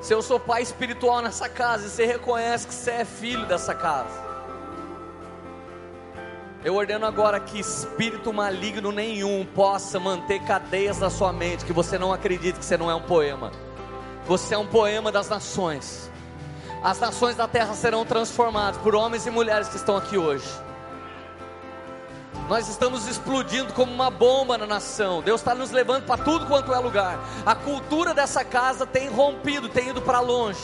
[0.01, 3.75] Se eu sou pai espiritual nessa casa e você reconhece que você é filho dessa
[3.75, 4.26] casa,
[6.67, 11.97] eu ordeno agora que espírito maligno nenhum possa manter cadeias na sua mente, que você
[11.97, 13.53] não acredite que você não é um poema.
[14.25, 16.11] Você é um poema das nações.
[16.83, 20.45] As nações da terra serão transformadas por homens e mulheres que estão aqui hoje.
[22.49, 25.21] Nós estamos explodindo como uma bomba na nação.
[25.21, 27.17] Deus está nos levando para tudo quanto é lugar.
[27.45, 30.59] A cultura dessa casa tem rompido, tem ido para longe.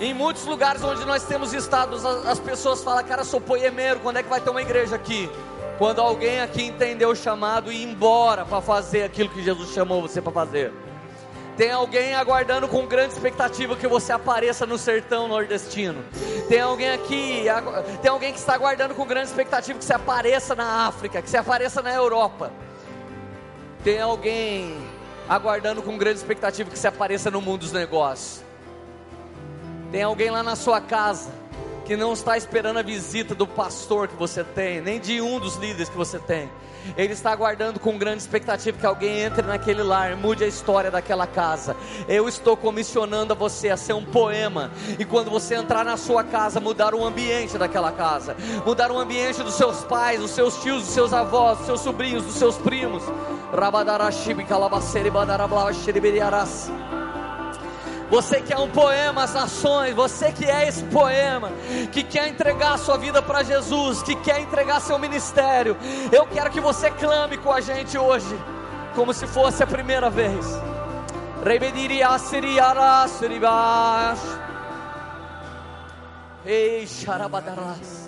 [0.00, 1.96] Em muitos lugares onde nós temos estado,
[2.28, 5.28] as pessoas falam, cara, sou poemeiro, quando é que vai ter uma igreja aqui?
[5.76, 10.00] Quando alguém aqui entendeu o chamado e ir embora para fazer aquilo que Jesus chamou
[10.00, 10.72] você para fazer.
[11.56, 16.04] Tem alguém aguardando com grande expectativa que você apareça no sertão nordestino.
[16.48, 17.44] Tem alguém aqui,
[18.00, 21.36] tem alguém que está aguardando com grande expectativa que você apareça na África, que você
[21.36, 22.52] apareça na Europa.
[23.82, 24.76] Tem alguém
[25.28, 28.47] aguardando com grande expectativa que você apareça no mundo dos negócios.
[29.90, 31.30] Tem alguém lá na sua casa
[31.86, 35.56] que não está esperando a visita do pastor que você tem, nem de um dos
[35.56, 36.50] líderes que você tem.
[36.96, 41.26] Ele está aguardando com grande expectativa que alguém entre naquele lar, mude a história daquela
[41.26, 41.74] casa.
[42.06, 44.70] Eu estou comissionando a você a ser um poema.
[44.98, 48.36] E quando você entrar na sua casa, mudar o ambiente daquela casa,
[48.66, 52.24] mudar o ambiente dos seus pais, dos seus tios, dos seus avós, dos seus sobrinhos,
[52.24, 53.02] dos seus primos.
[53.52, 56.70] Rabadarashibi calabaceri badarabla xeriberiaras.
[58.10, 61.50] Você que é um poema às nações, você que é esse poema,
[61.92, 65.76] que quer entregar a sua vida para Jesus, que quer entregar seu ministério,
[66.10, 68.38] eu quero que você clame com a gente hoje,
[68.94, 70.46] como se fosse a primeira vez.
[76.46, 78.07] Ei, xarabadarás.